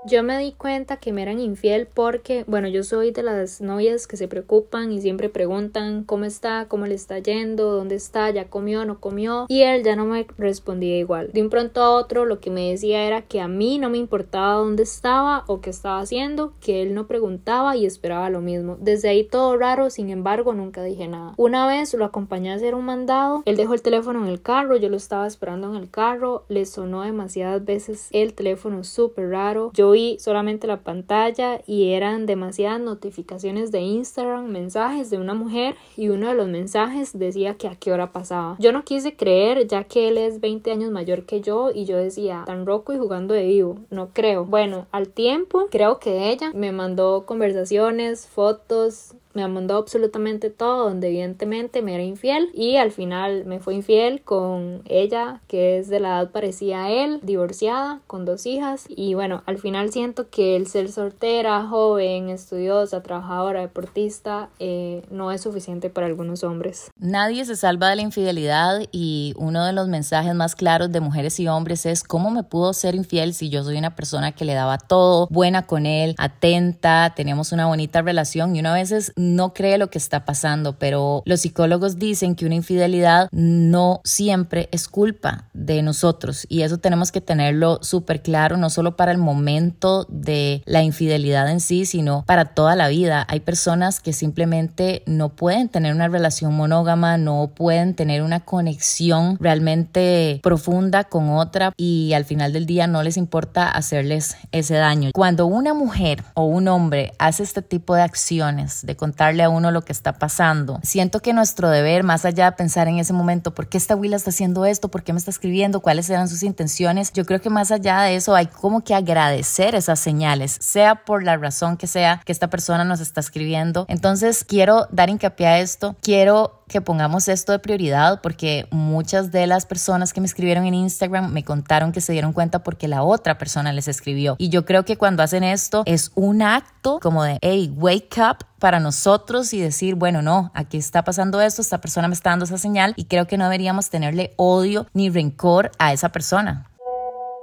Yo 0.07 0.23
me 0.23 0.37
di 0.39 0.53
cuenta 0.53 0.99
que 0.99 1.15
me 1.15 1.23
eran 1.23 1.41
infiel 1.41 1.87
porque, 1.87 2.45
bueno, 2.47 2.69
yo 2.69 2.85
soy 2.85 3.11
de 3.11 3.23
las 3.23 3.63
novias 3.63 4.07
que 4.07 4.19
se 4.19 4.29
preocupan 4.29 4.93
y 4.93 5.01
siempre 5.01 5.31
preguntan 5.31 6.05
cómo 6.05 6.27
está, 6.27 6.67
cómo 6.69 6.87
le 6.87 6.95
está 6.95 7.21
yendo, 7.21 7.73
dónde 7.73 7.95
está, 7.95 8.29
ya 8.29 8.51
comió, 8.51 8.85
no 8.85 9.01
comió. 9.01 9.47
Y 9.49 9.63
él 9.63 9.83
ya 9.83 9.97
no 9.97 10.05
me 10.05 10.27
respondía 10.37 10.99
igual. 10.99 11.31
De 11.33 11.41
un 11.41 11.49
pronto 11.49 11.83
a 11.83 11.91
otro 11.91 12.27
lo 12.27 12.39
que 12.39 12.51
me 12.51 12.71
decía 12.71 13.05
era 13.05 13.23
que 13.23 13.41
a 13.41 13.49
mí 13.49 13.79
no 13.79 13.89
me 13.89 13.97
importaba 13.97 14.57
dónde 14.57 14.83
estaba 14.83 15.45
o 15.47 15.63
qué 15.63 15.71
estaba 15.71 16.01
haciendo, 16.01 16.53
que 16.61 16.83
él 16.83 16.93
no 16.93 17.07
preguntaba 17.07 17.75
y 17.75 17.87
esperaba 17.87 18.29
lo 18.29 18.43
mismo. 18.43 18.77
Desde 18.79 19.09
ahí 19.09 19.25
todo 19.25 19.57
raro, 19.57 19.89
sin 19.89 20.11
embargo, 20.11 20.53
nunca 20.53 20.83
dije 20.83 21.09
nada. 21.09 21.33
Una 21.39 21.67
vez 21.67 21.95
lo 21.95 22.05
acompañé 22.05 22.53
a 22.53 22.57
hacer 22.57 22.75
un 22.75 22.85
mandado, 22.85 23.43
él 23.47 23.57
dejó 23.57 23.73
el 23.73 23.81
teléfono 23.81 24.23
en 24.23 24.31
el 24.31 24.43
carro, 24.43 24.77
yo 24.77 24.91
lo 24.91 24.99
estaba 24.99 25.27
esperando 25.27 25.71
en 25.71 25.77
el 25.77 25.89
carro, 25.89 26.45
le 26.51 26.67
sonó 26.67 27.01
demasiadas 27.01 27.65
veces 27.65 28.09
el 28.13 28.35
teléfono 28.35 28.85
súper 28.85 29.31
raro. 29.31 29.71
Yo 29.73 29.94
vi 29.95 30.19
solamente 30.19 30.67
la 30.67 30.83
pantalla 30.83 31.63
y 31.67 31.93
eran 31.93 32.27
demasiadas 32.27 32.81
notificaciones 32.81 33.73
de 33.73 33.81
Instagram, 33.81 34.49
mensajes 34.49 35.09
de 35.09 35.17
una 35.17 35.33
mujer 35.33 35.77
y 35.97 36.11
uno 36.11 36.29
de 36.29 36.35
los 36.35 36.49
mensajes 36.49 37.19
decía 37.19 37.55
que 37.55 37.69
a 37.69 37.77
qué 37.77 37.93
hora 37.93 38.13
pasaba. 38.13 38.57
Yo 38.59 38.73
no 38.73 38.85
quise 38.85 39.17
creer 39.17 39.67
ya 39.67 39.85
que 39.85 40.09
él 40.09 40.19
es 40.19 40.41
20 40.41 40.71
años 40.71 40.91
mayor 40.91 41.25
que 41.25 41.41
yo 41.41 41.71
y 41.75 41.87
yo 41.87 41.97
decía 41.97 42.43
tan 42.45 42.67
roco 42.67 42.93
y 42.93 42.99
jugando 42.99 43.33
de 43.33 43.47
vivo, 43.47 43.79
no 43.91 44.11
creo. 44.13 44.45
Bueno, 44.45 44.87
al 44.93 45.09
tiempo 45.09 45.69
creo 45.71 45.99
que 45.99 46.31
ella 46.31 46.51
me 46.55 46.73
mandó 46.73 47.25
conversaciones, 47.25 48.27
fotos, 48.27 49.15
me 49.35 49.47
mandó 49.49 49.77
absolutamente 49.77 50.49
todo, 50.51 50.85
donde 50.85 51.09
evidentemente 51.09 51.83
me 51.83 51.95
era 51.95 52.05
infiel 52.05 52.51
y 52.55 52.77
al 52.77 52.93
final 52.93 53.45
me 53.45 53.59
fue 53.59 53.75
infiel 53.75 54.23
con 54.23 54.83
ella, 54.87 55.41
que 55.49 55.79
es 55.79 55.89
de 55.89 56.01
la 56.01 56.21
edad 56.21 56.31
parecida 56.31 56.85
a 56.85 56.91
él, 56.91 57.21
divorciada, 57.23 58.01
con 58.07 58.25
dos 58.25 58.47
hijas 58.47 58.85
y 58.89 59.15
bueno, 59.15 59.43
al 59.47 59.59
final 59.59 59.91
siento 59.91 60.31
que 60.31 60.57
el 60.57 60.69
ser 60.69 60.91
soltera, 60.91 61.67
joven, 61.67 62.29
estudiosa, 62.29 63.03
trabajadora, 63.03 63.61
deportista, 63.61 64.49
eh, 64.61 65.03
no 65.11 65.33
es 65.33 65.41
suficiente 65.41 65.91
para 65.91 66.07
algunos 66.07 66.45
hombres. 66.45 66.91
Nadie 66.99 67.45
se 67.45 67.57
salva 67.57 67.91
de 67.91 67.97
la 67.97 68.03
infidelidad 68.03 68.83
y 68.93 69.35
uno 69.37 69.65
de 69.65 69.73
los 69.73 69.89
mensajes 69.89 70.35
más 70.35 70.55
claros 70.55 70.93
de 70.93 71.01
mujeres 71.01 71.41
y 71.41 71.49
hombres 71.49 71.87
es 71.87 72.05
cómo 72.05 72.31
me 72.31 72.45
pudo 72.45 72.73
ser 72.73 72.95
infiel 72.95 73.35
si 73.35 73.51
yo 73.51 73.65
soy 73.65 73.77
una 73.77 73.97
persona 73.97 74.33
que 74.33 74.45
le 74.45 74.55
daba 74.55 74.79
todo, 74.79 75.27
buena 75.31 75.67
con 75.67 75.87
él, 75.87 76.15
atenta, 76.19 77.13
teníamos 77.17 77.51
una 77.51 77.67
bonita 77.67 78.03
relación 78.03 78.55
y 78.55 78.61
una 78.61 78.73
vez 78.73 78.85
veces 78.85 79.13
no 79.25 79.55
cree 79.55 79.79
lo 79.79 79.91
que 79.91 79.99
está 79.99 80.25
pasando, 80.25 80.79
pero 80.79 81.23
los 81.25 81.41
psicólogos 81.41 81.99
dicen 81.99 82.35
que 82.35 82.47
una 82.47 82.55
infidelidad 82.55 83.29
no 83.33 84.01
siempre 84.05 84.69
es 84.73 84.89
culpa 84.89 85.49
de 85.53 85.83
nosotros 85.83 86.47
y 86.49 86.63
eso 86.63 86.79
tenemos 86.79 87.13
que 87.13 87.21
tenerlo 87.21 87.79
súper 87.83 88.23
claro, 88.23 88.57
no 88.57 88.71
solo 88.71 88.97
para 88.97 89.13
el 89.13 89.19
momento 89.19 90.07
de 90.09 90.63
la 90.67 90.83
infidelidad 90.83 91.51
en 91.51 91.61
sí, 91.61 91.87
sino 91.87 92.25
para 92.27 92.47
toda 92.47 92.77
la 92.77 92.89
vida. 92.89 93.27
Hay 93.29 93.41
personas 93.41 94.01
que 94.01 94.13
simplemente 94.13 95.03
no 95.07 95.31
pueden 95.31 95.69
tener 95.69 95.95
una 95.95 96.09
relación 96.09 96.55
monógama, 96.55 97.17
no 97.19 97.53
pueden 97.55 97.95
tener 97.95 98.23
una 98.23 98.41
conexión 98.41 99.37
realmente 99.41 100.41
profunda 100.43 101.05
con 101.05 101.31
otra 101.31 101.73
y 101.77 102.13
al 102.15 102.25
final 102.25 102.53
del 102.53 102.67
día 102.67 102.87
no 102.87 103.03
les 103.03 103.17
importa 103.17 103.69
hacerles 103.71 104.37
ese 104.53 104.75
daño. 104.75 105.11
Cuando 105.15 105.47
una 105.47 105.75
mujer 105.75 106.23
o 106.35 106.45
un 106.45 106.69
hombre 106.69 107.13
hace 107.19 107.43
este 107.43 107.63
tipo 107.63 107.95
de 107.95 108.03
acciones, 108.03 108.85
de 108.85 108.97
contarle 109.15 109.45
a 109.45 109.49
uno 109.49 109.71
lo 109.71 109.85
que 109.85 109.93
está 109.93 110.15
pasando. 110.15 110.81
Siento 110.83 111.21
que 111.21 111.33
nuestro 111.33 111.71
deber, 111.71 112.03
más 112.03 112.25
allá 112.25 112.51
de 112.51 112.57
pensar 112.57 112.89
en 112.89 112.99
ese 112.99 113.13
momento, 113.13 113.55
¿por 113.55 113.69
qué 113.69 113.79
esta 113.79 113.95
Willa 113.95 114.17
está 114.17 114.31
haciendo 114.31 114.65
esto? 114.67 114.89
¿Por 114.89 115.05
qué 115.05 115.13
me 115.13 115.21
está 115.21 115.31
escribiendo? 115.31 115.79
¿Cuáles 115.79 116.11
eran 116.11 116.29
sus 116.29 116.43
intenciones? 116.43 117.13
Yo 117.13 117.25
creo 117.25 117.41
que 117.41 117.49
más 117.49 117.71
allá 117.71 118.03
de 118.03 118.17
eso 118.17 118.35
hay 118.35 118.49
como 118.49 118.83
que 118.83 118.93
agradecer 118.93 119.77
esas 119.77 120.01
señales, 120.01 120.59
sea 120.61 121.05
por 121.05 121.23
la 121.23 121.37
razón 121.37 121.77
que 121.77 121.87
sea 121.87 122.23
que 122.25 122.33
esta 122.33 122.51
persona 122.51 122.85
nos 122.85 122.99
está 122.99 123.21
escribiendo. 123.21 123.87
Entonces 123.89 124.45
quiero 124.45 124.89
dar 124.91 125.09
hincapié 125.09 125.47
a 125.47 125.61
esto, 125.61 125.95
quiero 126.03 126.64
que 126.69 126.81
pongamos 126.81 127.29
esto 127.29 127.53
de 127.53 127.59
prioridad 127.59 128.21
porque 128.23 128.67
muchas 128.71 129.31
de 129.31 129.47
las 129.47 129.67
personas 129.67 130.13
que 130.13 130.21
me 130.21 130.27
escribieron 130.27 130.67
en 130.67 130.75
Instagram 130.75 131.33
me 131.33 131.45
contaron 131.45 131.93
que 131.93 132.01
se 132.01 132.13
dieron 132.13 132.33
cuenta 132.33 132.63
porque 132.63 132.89
la 132.89 133.03
otra 133.03 133.39
persona 133.39 133.73
les 133.73 133.89
escribió. 133.89 134.37
Y 134.39 134.49
yo 134.49 134.65
creo 134.65 134.85
que 134.85 134.97
cuando 134.97 135.23
hacen 135.23 135.45
esto 135.45 135.83
es 135.87 136.13
un 136.15 136.43
acto 136.43 137.01
como 137.01 137.25
de, 137.25 137.39
hey, 137.43 137.73
wake 137.77 138.19
up 138.19 138.45
para 138.59 138.81
nosotros 138.81 139.53
y 139.53 139.61
decir, 139.61 139.95
bueno, 139.95 140.23
no, 140.23 140.51
aquí 140.55 140.79
está 140.79 141.05
pasando 141.05 141.41
esto, 141.41 141.63
esta 141.63 141.81
persona 141.81 142.09
me 142.09 142.15
está 142.15 142.31
dando 142.31 142.45
esa 142.47 142.59
señal 142.59 142.95
y 142.97 143.05
creo 143.05 143.27
que 143.27 143.37
no 143.37 143.45
deberíamos 143.45 143.91
tenerle 143.91 144.33
odio 144.37 144.87
ni 144.95 145.11
rencor 145.11 145.71
a 145.79 145.93
esa 145.93 146.11
persona. 146.11 146.71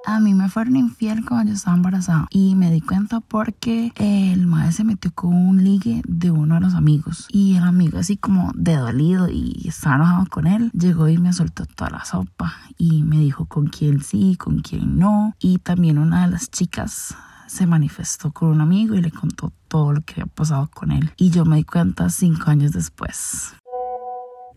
A 0.05 0.19
mí 0.19 0.33
me 0.33 0.49
fueron 0.49 0.77
infiel 0.77 1.23
cuando 1.23 1.49
yo 1.49 1.55
estaba 1.55 1.77
embarazada 1.77 2.27
y 2.31 2.55
me 2.55 2.71
di 2.71 2.81
cuenta 2.81 3.19
porque 3.19 3.93
el 3.95 4.47
madre 4.47 4.71
se 4.71 4.83
metió 4.83 5.13
con 5.13 5.33
un 5.33 5.63
ligue 5.63 6.01
de 6.07 6.31
uno 6.31 6.55
de 6.55 6.61
los 6.61 6.73
amigos 6.73 7.27
y 7.29 7.55
el 7.55 7.63
amigo 7.63 7.99
así 7.99 8.17
como 8.17 8.51
de 8.55 8.77
dolido 8.77 9.29
y 9.29 9.67
estaba 9.67 9.97
enojado 9.97 10.25
con 10.27 10.47
él, 10.47 10.71
llegó 10.73 11.07
y 11.07 11.19
me 11.19 11.33
soltó 11.33 11.65
toda 11.65 11.91
la 11.91 12.05
sopa 12.05 12.53
y 12.77 13.03
me 13.03 13.19
dijo 13.19 13.45
con 13.45 13.67
quién 13.67 14.01
sí, 14.01 14.35
con 14.37 14.59
quién 14.59 14.97
no 14.97 15.35
y 15.39 15.59
también 15.59 15.99
una 15.99 16.25
de 16.25 16.31
las 16.31 16.49
chicas 16.49 17.15
se 17.45 17.67
manifestó 17.67 18.31
con 18.31 18.49
un 18.49 18.61
amigo 18.61 18.95
y 18.95 19.01
le 19.01 19.11
contó 19.11 19.53
todo 19.67 19.93
lo 19.93 20.01
que 20.01 20.21
había 20.21 20.33
pasado 20.33 20.69
con 20.73 20.91
él 20.91 21.11
y 21.17 21.29
yo 21.29 21.45
me 21.45 21.57
di 21.57 21.63
cuenta 21.63 22.09
cinco 22.09 22.49
años 22.49 22.71
después. 22.71 23.53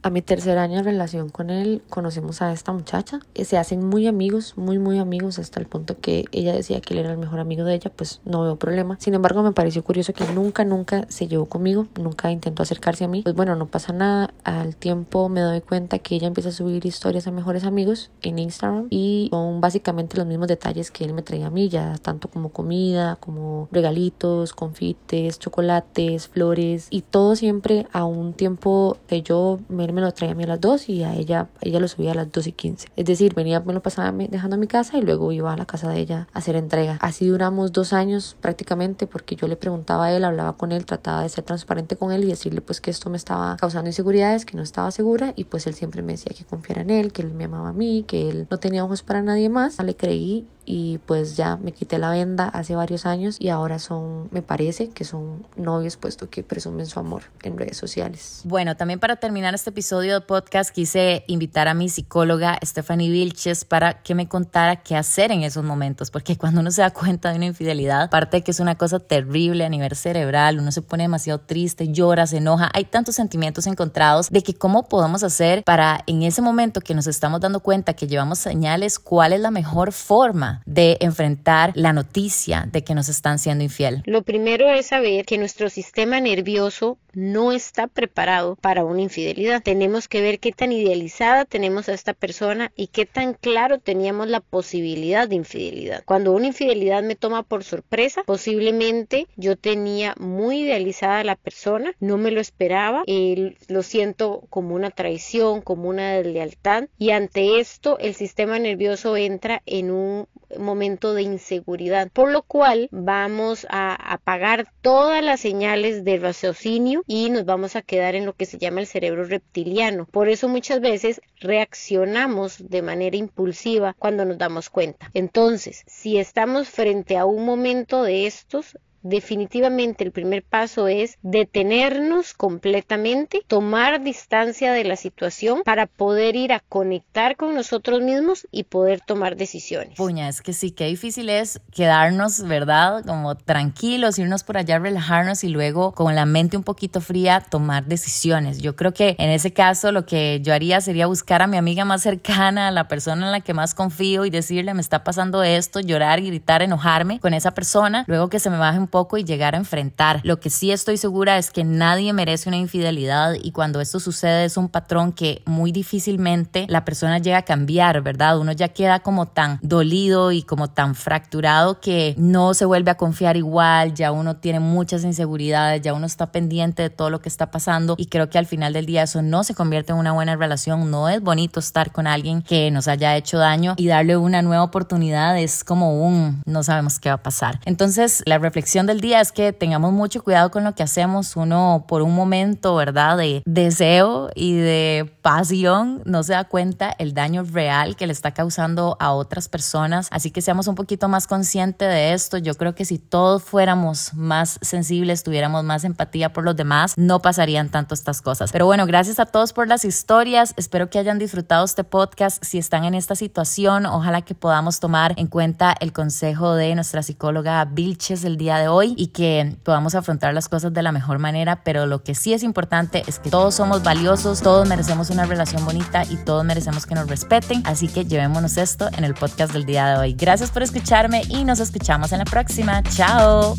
A 0.04 0.10
mi 0.10 0.20
tercer 0.20 0.58
año 0.58 0.76
de 0.76 0.82
relación 0.82 1.30
con 1.30 1.48
él 1.48 1.80
conocimos 1.88 2.42
a 2.42 2.52
esta 2.52 2.72
muchacha. 2.72 3.20
Se 3.42 3.56
hacen 3.56 3.82
muy 3.82 4.06
amigos, 4.06 4.52
muy 4.58 4.78
muy 4.78 4.98
amigos 4.98 5.38
hasta 5.38 5.60
el 5.60 5.66
punto 5.66 5.98
que 5.98 6.26
ella 6.30 6.52
decía 6.52 6.82
que 6.82 6.92
él 6.92 7.00
era 7.00 7.12
el 7.12 7.16
mejor 7.16 7.40
amigo 7.40 7.64
de 7.64 7.72
ella, 7.72 7.90
pues 7.90 8.20
no 8.26 8.42
veo 8.42 8.56
problema. 8.56 8.98
Sin 9.00 9.14
embargo, 9.14 9.42
me 9.42 9.52
pareció 9.52 9.82
curioso 9.82 10.12
que 10.12 10.26
nunca, 10.26 10.62
nunca 10.66 11.06
se 11.08 11.26
llevó 11.26 11.46
conmigo, 11.46 11.86
nunca 11.98 12.30
intentó 12.30 12.62
acercarse 12.62 13.04
a 13.04 13.08
mí. 13.08 13.22
Pues 13.22 13.34
bueno, 13.34 13.56
no 13.56 13.64
pasa 13.64 13.94
nada. 13.94 14.34
Al 14.44 14.76
tiempo 14.76 15.30
me 15.30 15.40
doy 15.40 15.62
cuenta 15.62 15.98
que 15.98 16.16
ella 16.16 16.26
empieza 16.26 16.50
a 16.50 16.52
subir 16.52 16.84
historias 16.84 17.26
a 17.26 17.30
mejores 17.30 17.64
amigos 17.64 18.10
en 18.20 18.38
Instagram 18.38 18.88
y 18.90 19.28
son 19.30 19.62
básicamente 19.62 20.18
los 20.18 20.26
mismos 20.26 20.48
detalles 20.48 20.90
que 20.90 21.04
él 21.04 21.14
me 21.14 21.22
traía 21.22 21.46
a 21.46 21.50
mí, 21.50 21.70
ya 21.70 21.96
tanto 21.96 22.28
como 22.28 22.50
comida, 22.50 23.16
como 23.16 23.70
regalitos, 23.72 24.52
confites, 24.52 25.38
chocolates, 25.38 26.28
flores 26.28 26.88
y 26.90 27.00
todo 27.00 27.36
siempre 27.36 27.86
a 27.94 28.04
un 28.04 28.34
tiempo 28.34 28.98
que 29.06 29.22
yo 29.22 29.60
me 29.70 29.93
me 29.94 30.00
lo 30.00 30.12
traía 30.12 30.33
a 30.33 30.35
mí 30.35 30.44
a 30.44 30.48
las 30.48 30.61
2 30.61 30.88
y 30.88 31.04
a 31.04 31.14
ella, 31.14 31.48
ella 31.61 31.80
lo 31.80 31.88
subía 31.88 32.12
a 32.12 32.14
las 32.14 32.30
2 32.30 32.46
y 32.48 32.52
15. 32.52 32.88
Es 32.96 33.04
decir, 33.04 33.35
venía, 33.35 33.61
me 33.61 33.72
lo 33.72 33.83
pasaba 33.83 34.12
dejando 34.12 34.57
a 34.57 34.59
mi 34.59 34.66
casa 34.66 34.98
y 34.98 35.02
luego 35.02 35.33
iba 35.33 35.52
a 35.52 35.57
la 35.57 35.66
casa 35.66 35.88
de 35.88 35.98
ella 35.98 36.28
a 36.33 36.38
hacer 36.38 36.57
entrega. 36.57 36.98
Así 37.00 37.26
duramos 37.26 37.72
dos 37.72 37.92
años 37.92 38.37
prácticamente 38.40 39.07
porque 39.07 39.37
yo 39.37 39.48
le 39.48 39.57
preguntaba 39.57 40.07
a 40.07 40.12
él, 40.12 40.24
hablaba 40.24 40.54
con 40.54 40.72
él, 40.72 40.85
trataba 40.85 41.22
de 41.22 41.28
ser 41.28 41.44
transparente 41.44 41.96
con 41.96 42.12
él 42.12 42.24
y 42.24 42.26
decirle 42.26 42.61
pues 42.61 42.80
que 42.80 42.90
esto 42.90 43.09
me 43.11 43.16
estaba 43.16 43.57
causando 43.57 43.88
inseguridades, 43.88 44.44
que 44.44 44.57
no 44.57 44.62
estaba 44.62 44.90
segura 44.90 45.33
y 45.37 45.44
pues 45.44 45.66
él 45.66 45.74
siempre 45.74 46.02
me 46.02 46.12
decía 46.12 46.33
que 46.37 46.44
confiara 46.44 46.83
en 46.83 46.90
él, 46.90 47.12
que 47.12 47.22
él 47.22 47.33
me 47.33 47.44
amaba 47.44 47.70
a 47.70 47.72
mí, 47.72 48.04
que 48.07 48.28
él 48.28 48.46
no 48.50 48.59
tenía 48.59 48.85
ojos 48.85 49.02
para 49.02 49.22
nadie 49.22 49.48
más. 49.48 49.83
Le 49.83 49.96
creí 49.96 50.46
y 50.66 50.98
pues 50.98 51.37
ya 51.37 51.57
me 51.57 51.72
quité 51.72 51.98
la 51.98 52.11
venda 52.11 52.48
hace 52.48 52.74
varios 52.74 53.07
años 53.07 53.37
y 53.38 53.48
ahora 53.48 53.79
son, 53.79 54.29
me 54.31 54.42
parece 54.42 54.90
que 54.90 55.05
son 55.05 55.46
novios 55.57 55.96
puesto 55.96 56.31
que 56.31 56.42
presumen 56.42 56.87
su 56.87 56.98
amor 56.98 57.24
en 57.42 57.59
redes 57.59 57.77
sociales. 57.77 58.40
Bueno, 58.44 58.77
también 58.77 59.00
para 59.00 59.16
terminar 59.16 59.55
este 59.55 59.70
episodio 59.70 60.14
de 60.14 60.20
podcast 60.20 60.70
quise 60.70 61.24
invitar 61.27 61.68
a 61.68 61.74
mi 61.74 61.88
psicóloga 61.88 62.59
Stephanie 62.64 63.11
Vilches 63.11 63.64
para 63.64 64.03
que 64.03 64.14
me 64.14 64.29
contara 64.29 64.77
qué 64.77 64.96
hacer 64.96 65.33
en 65.33 65.42
esos 65.42 65.64
momentos, 65.64 66.11
porque 66.11 66.37
cuando 66.37 66.61
uno 66.61 66.70
se 66.70 66.83
da 66.83 66.90
cuenta 66.90 67.31
de 67.31 67.37
una 67.37 67.46
infidelidad, 67.46 68.03
aparte 68.03 68.38
de 68.38 68.42
que 68.44 68.50
es 68.50 68.61
una 68.61 68.77
cosa 68.77 69.00
terrible 69.00 69.64
a 69.64 69.68
nivel 69.68 69.94
cerebral, 69.94 70.59
uno 70.59 70.72
se 70.72 70.83
pone 70.83 71.05
demasiado 71.05 71.40
triste, 71.40 71.88
llora, 71.88 72.27
se 72.27 72.38
enoja, 72.38 72.70
hay 72.72 72.85
tantos 72.85 73.14
sentimientos 73.16 73.66
encontrados 73.66 74.31
de 74.31 74.42
que 74.42 74.55
cómo 74.55 74.88
podemos 74.88 75.22
hacer 75.22 75.62
para 75.64 76.03
en 76.07 76.22
ese 76.22 76.42
momento 76.42 76.81
que 76.81 76.94
nos 76.94 77.07
estamos 77.07 77.40
dando 77.40 77.61
cuenta 77.61 77.94
que 77.94 78.07
llevamos 78.07 78.38
señales, 78.38 78.98
cuál 78.98 79.33
es 79.33 79.40
la 79.40 79.50
mejor 79.50 79.92
forma 79.92 80.53
de 80.66 80.96
enfrentar 81.00 81.72
la 81.74 81.92
noticia 81.92 82.68
de 82.70 82.82
que 82.84 82.94
nos 82.94 83.08
están 83.08 83.38
siendo 83.38 83.64
infiel? 83.64 84.02
Lo 84.06 84.22
primero 84.22 84.68
es 84.70 84.86
saber 84.86 85.24
que 85.24 85.38
nuestro 85.38 85.68
sistema 85.70 86.20
nervioso 86.20 86.98
no 87.14 87.53
está 87.53 87.87
preparado 87.87 88.57
para 88.57 88.85
una 88.85 89.03
infidelidad. 89.03 89.62
Tenemos 89.62 90.09
que 90.09 90.20
ver 90.20 90.38
qué 90.38 90.53
tan 90.53 90.72
idealizada 90.72 91.44
tenemos 91.44 91.88
a 91.88 91.94
esta 91.94 92.14
persona 92.14 92.72
y 92.77 92.88
qué 92.88 93.07
tan 93.07 93.35
claro 93.35 93.79
teníamos 93.79 94.29
la 94.29 94.40
posibilidad 94.40 95.29
de 95.29 95.37
infidelidad. 95.37 96.03
Cuando 96.05 96.33
una 96.33 96.46
infidelidad 96.46 97.03
me 97.03 97.16
toma 97.16 97.42
por 97.42 97.64
sorpresa, 97.64 98.22
posiblemente 98.24 99.27
yo 99.37 99.57
tenía 99.57 100.14
muy 100.18 100.61
idealizada 100.61 101.20
a 101.20 101.24
la 101.24 101.37
persona, 101.37 101.94
no 102.00 102.16
me 102.16 102.31
lo 102.31 102.40
esperaba, 102.40 103.03
eh, 103.07 103.57
lo 103.68 103.83
siento 103.83 104.44
como 104.50 104.74
una 104.74 104.90
traición, 104.90 105.61
como 105.61 105.88
una 105.88 106.12
deslealtad 106.14 106.88
y 106.98 107.11
ante 107.11 107.61
esto 107.61 107.98
el 107.98 108.14
sistema 108.14 108.59
nervioso 108.59 109.16
entra 109.16 109.62
en 109.66 109.90
un 109.90 110.27
momento 110.59 111.14
de 111.14 111.22
inseguridad, 111.22 112.11
por 112.12 112.31
lo 112.31 112.42
cual 112.42 112.88
vamos 112.92 113.66
a 113.70 113.94
apagar 113.94 114.68
todas 114.83 115.22
las 115.22 115.40
señales 115.40 116.05
de 116.05 116.18
raciocinio 116.18 117.03
y 117.06 117.30
nos 117.30 117.44
vamos 117.44 117.76
a 117.76 117.82
quedar 117.82 118.14
en 118.14 118.26
lo 118.26 118.34
que 118.34 118.46
se 118.46 118.58
llama 118.58 118.80
el 118.80 118.86
cerebro 118.86 119.24
reptiliano. 119.24 120.06
Por 120.06 120.28
eso 120.28 120.48
muchas 120.48 120.80
veces 120.80 121.20
reaccionamos 121.40 122.68
de 122.68 122.82
manera 122.82 123.16
impulsiva 123.16 123.94
cuando 123.98 124.24
nos 124.24 124.38
damos 124.38 124.70
cuenta. 124.70 125.10
Entonces, 125.14 125.82
si 125.86 126.18
estamos 126.18 126.68
frente 126.68 127.16
a 127.16 127.26
un 127.26 127.44
momento 127.44 128.02
de 128.02 128.26
estos, 128.26 128.78
definitivamente 129.04 130.02
el 130.02 130.10
primer 130.10 130.42
paso 130.42 130.88
es 130.88 131.18
detenernos 131.22 132.34
completamente, 132.34 133.42
tomar 133.46 134.02
distancia 134.02 134.72
de 134.72 134.82
la 134.82 134.96
situación 134.96 135.62
para 135.64 135.86
poder 135.86 136.34
ir 136.34 136.52
a 136.52 136.60
conectar 136.60 137.36
con 137.36 137.54
nosotros 137.54 138.00
mismos 138.00 138.48
y 138.50 138.64
poder 138.64 139.00
tomar 139.06 139.36
decisiones. 139.36 139.96
Puña, 139.96 140.28
es 140.28 140.40
que 140.40 140.52
sí, 140.52 140.72
qué 140.72 140.86
difícil 140.86 141.28
es 141.28 141.60
quedarnos, 141.70 142.42
¿verdad? 142.42 143.04
Como 143.04 143.36
tranquilos, 143.36 144.18
irnos 144.18 144.42
por 144.42 144.56
allá, 144.56 144.78
relajarnos 144.78 145.44
y 145.44 145.48
luego 145.48 145.92
con 145.92 146.14
la 146.14 146.24
mente 146.24 146.56
un 146.56 146.64
poquito 146.64 147.00
fría 147.00 147.40
tomar 147.40 147.84
decisiones. 147.84 148.58
Yo 148.58 148.74
creo 148.74 148.92
que 148.92 149.16
en 149.18 149.30
ese 149.30 149.52
caso 149.52 149.92
lo 149.92 150.06
que 150.06 150.40
yo 150.42 150.54
haría 150.54 150.80
sería 150.80 151.06
buscar 151.06 151.42
a 151.42 151.46
mi 151.46 151.58
amiga 151.58 151.84
más 151.84 152.02
cercana, 152.02 152.68
a 152.68 152.70
la 152.70 152.88
persona 152.88 153.26
en 153.26 153.32
la 153.32 153.40
que 153.40 153.52
más 153.52 153.74
confío 153.74 154.24
y 154.24 154.30
decirle, 154.30 154.72
me 154.72 154.80
está 154.80 155.04
pasando 155.04 155.42
esto, 155.42 155.80
llorar, 155.80 156.22
gritar, 156.22 156.62
enojarme 156.62 157.20
con 157.20 157.34
esa 157.34 157.52
persona, 157.52 158.04
luego 158.06 158.28
que 158.28 158.40
se 158.40 158.48
me 158.48 158.56
baje 158.56 158.78
un 158.78 158.88
poco 158.94 159.18
y 159.18 159.24
llegar 159.24 159.57
a 159.57 159.59
enfrentar. 159.59 160.20
Lo 160.22 160.38
que 160.38 160.50
sí 160.50 160.70
estoy 160.70 160.98
segura 160.98 161.37
es 161.37 161.50
que 161.50 161.64
nadie 161.64 162.12
merece 162.12 162.48
una 162.48 162.59
infidelidad 162.59 163.35
y 163.42 163.50
cuando 163.50 163.80
esto 163.80 163.98
sucede 163.98 164.44
es 164.44 164.57
un 164.57 164.68
patrón 164.68 165.11
que 165.11 165.42
muy 165.46 165.72
difícilmente 165.72 166.66
la 166.68 166.85
persona 166.85 167.18
llega 167.18 167.38
a 167.38 167.42
cambiar, 167.42 168.02
¿verdad? 168.02 168.38
Uno 168.38 168.52
ya 168.52 168.68
queda 168.68 169.00
como 169.00 169.26
tan 169.26 169.59
dolido 169.62 170.30
y 170.30 170.44
como 170.44 170.70
tan 170.70 170.94
fracturado 170.94 171.80
que 171.80 172.14
no 172.18 172.54
se 172.54 172.66
vuelve 172.66 172.92
a 172.92 172.96
confiar 172.96 173.37
igual, 173.37 173.94
ya 173.94 174.12
uno 174.12 174.37
tiene 174.37 174.61
muchas 174.61 175.02
inseguridades, 175.02 175.83
ya 175.83 175.92
uno 175.92 176.07
está 176.07 176.30
pendiente 176.30 176.83
de 176.83 176.90
todo 176.90 177.11
lo 177.11 177.20
que 177.20 177.28
está 177.28 177.50
pasando 177.50 177.96
y 177.98 178.07
creo 178.07 178.30
que 178.30 178.38
al 178.38 178.46
final 178.46 178.74
del 178.74 178.87
día 178.87 179.02
eso 179.02 179.22
no 179.22 179.42
se 179.42 179.57
convierte 179.57 179.90
en 179.90 179.98
una 179.98 180.12
buena 180.12 180.37
relación, 180.37 180.88
no 180.88 181.09
es 181.09 181.20
bonito 181.20 181.59
estar 181.59 181.90
con 181.90 182.07
alguien 182.07 182.42
que 182.42 182.70
nos 182.70 182.87
haya 182.87 183.16
hecho 183.16 183.38
daño 183.38 183.74
y 183.76 183.88
darle 183.88 184.16
una 184.16 184.40
nueva 184.42 184.62
oportunidad 184.62 185.37
es 185.37 185.64
como 185.64 186.07
un 186.07 186.42
no 186.46 186.62
sabemos 186.62 187.00
qué 187.00 187.09
va 187.09 187.16
a 187.16 187.22
pasar. 187.24 187.59
Entonces 187.64 188.22
la 188.24 188.38
reflexión 188.38 188.83
del 188.86 189.00
día 189.00 189.20
es 189.20 189.32
que 189.32 189.52
tengamos 189.52 189.92
mucho 189.92 190.22
cuidado 190.22 190.50
con 190.50 190.64
lo 190.64 190.74
que 190.74 190.82
hacemos. 190.82 191.36
Uno 191.36 191.84
por 191.88 192.02
un 192.02 192.14
momento, 192.14 192.74
¿verdad? 192.76 193.18
De 193.18 193.42
deseo 193.46 194.30
y 194.34 194.54
de 194.54 195.10
pasión 195.22 196.02
no 196.04 196.22
se 196.22 196.32
da 196.32 196.44
cuenta 196.44 196.94
el 196.98 197.14
daño 197.14 197.44
real 197.44 197.96
que 197.96 198.06
le 198.06 198.12
está 198.12 198.32
causando 198.32 198.96
a 199.00 199.12
otras 199.12 199.48
personas. 199.48 200.08
Así 200.10 200.30
que 200.30 200.42
seamos 200.42 200.66
un 200.66 200.74
poquito 200.74 201.08
más 201.08 201.26
conscientes 201.26 201.88
de 201.88 202.12
esto. 202.12 202.38
Yo 202.38 202.54
creo 202.54 202.74
que 202.74 202.84
si 202.84 202.98
todos 202.98 203.42
fuéramos 203.42 204.14
más 204.14 204.58
sensibles, 204.62 205.22
tuviéramos 205.22 205.64
más 205.64 205.84
empatía 205.84 206.32
por 206.32 206.44
los 206.44 206.56
demás, 206.56 206.94
no 206.96 207.20
pasarían 207.20 207.68
tanto 207.70 207.94
estas 207.94 208.20
cosas. 208.22 208.52
Pero 208.52 208.66
bueno, 208.66 208.86
gracias 208.86 209.18
a 209.18 209.26
todos 209.26 209.52
por 209.52 209.68
las 209.68 209.84
historias. 209.84 210.54
Espero 210.56 210.90
que 210.90 210.98
hayan 210.98 211.18
disfrutado 211.18 211.64
este 211.64 211.84
podcast. 211.84 212.42
Si 212.44 212.58
están 212.58 212.84
en 212.84 212.94
esta 212.94 213.14
situación, 213.14 213.86
ojalá 213.86 214.22
que 214.22 214.34
podamos 214.34 214.80
tomar 214.80 215.14
en 215.16 215.26
cuenta 215.26 215.74
el 215.80 215.92
consejo 215.92 216.54
de 216.54 216.74
nuestra 216.74 217.02
psicóloga 217.02 217.64
Vilches 217.64 218.24
el 218.24 218.36
día 218.36 218.58
de 218.58 218.68
hoy 218.74 218.94
y 218.96 219.08
que 219.08 219.56
podamos 219.62 219.94
afrontar 219.94 220.34
las 220.34 220.48
cosas 220.48 220.72
de 220.72 220.82
la 220.82 220.92
mejor 220.92 221.18
manera, 221.18 221.62
pero 221.64 221.87
lo 221.87 222.02
que 222.02 222.14
sí 222.14 222.32
es 222.32 222.42
importante 222.42 223.02
es 223.06 223.18
que 223.18 223.30
todos 223.30 223.54
somos 223.54 223.82
valiosos, 223.82 224.42
todos 224.42 224.68
merecemos 224.68 225.10
una 225.10 225.26
relación 225.26 225.64
bonita 225.64 226.04
y 226.04 226.16
todos 226.16 226.44
merecemos 226.44 226.87
que 226.87 226.94
nos 226.94 227.08
respeten, 227.08 227.62
así 227.64 227.88
que 227.88 228.04
llevémonos 228.04 228.56
esto 228.56 228.88
en 228.96 229.04
el 229.04 229.14
podcast 229.14 229.52
del 229.52 229.64
día 229.64 229.87
de 229.87 229.98
hoy. 229.98 230.14
Gracias 230.14 230.50
por 230.50 230.62
escucharme 230.62 231.22
y 231.28 231.44
nos 231.44 231.60
escuchamos 231.60 232.12
en 232.12 232.18
la 232.18 232.24
próxima. 232.24 232.82
Chao. 232.82 233.56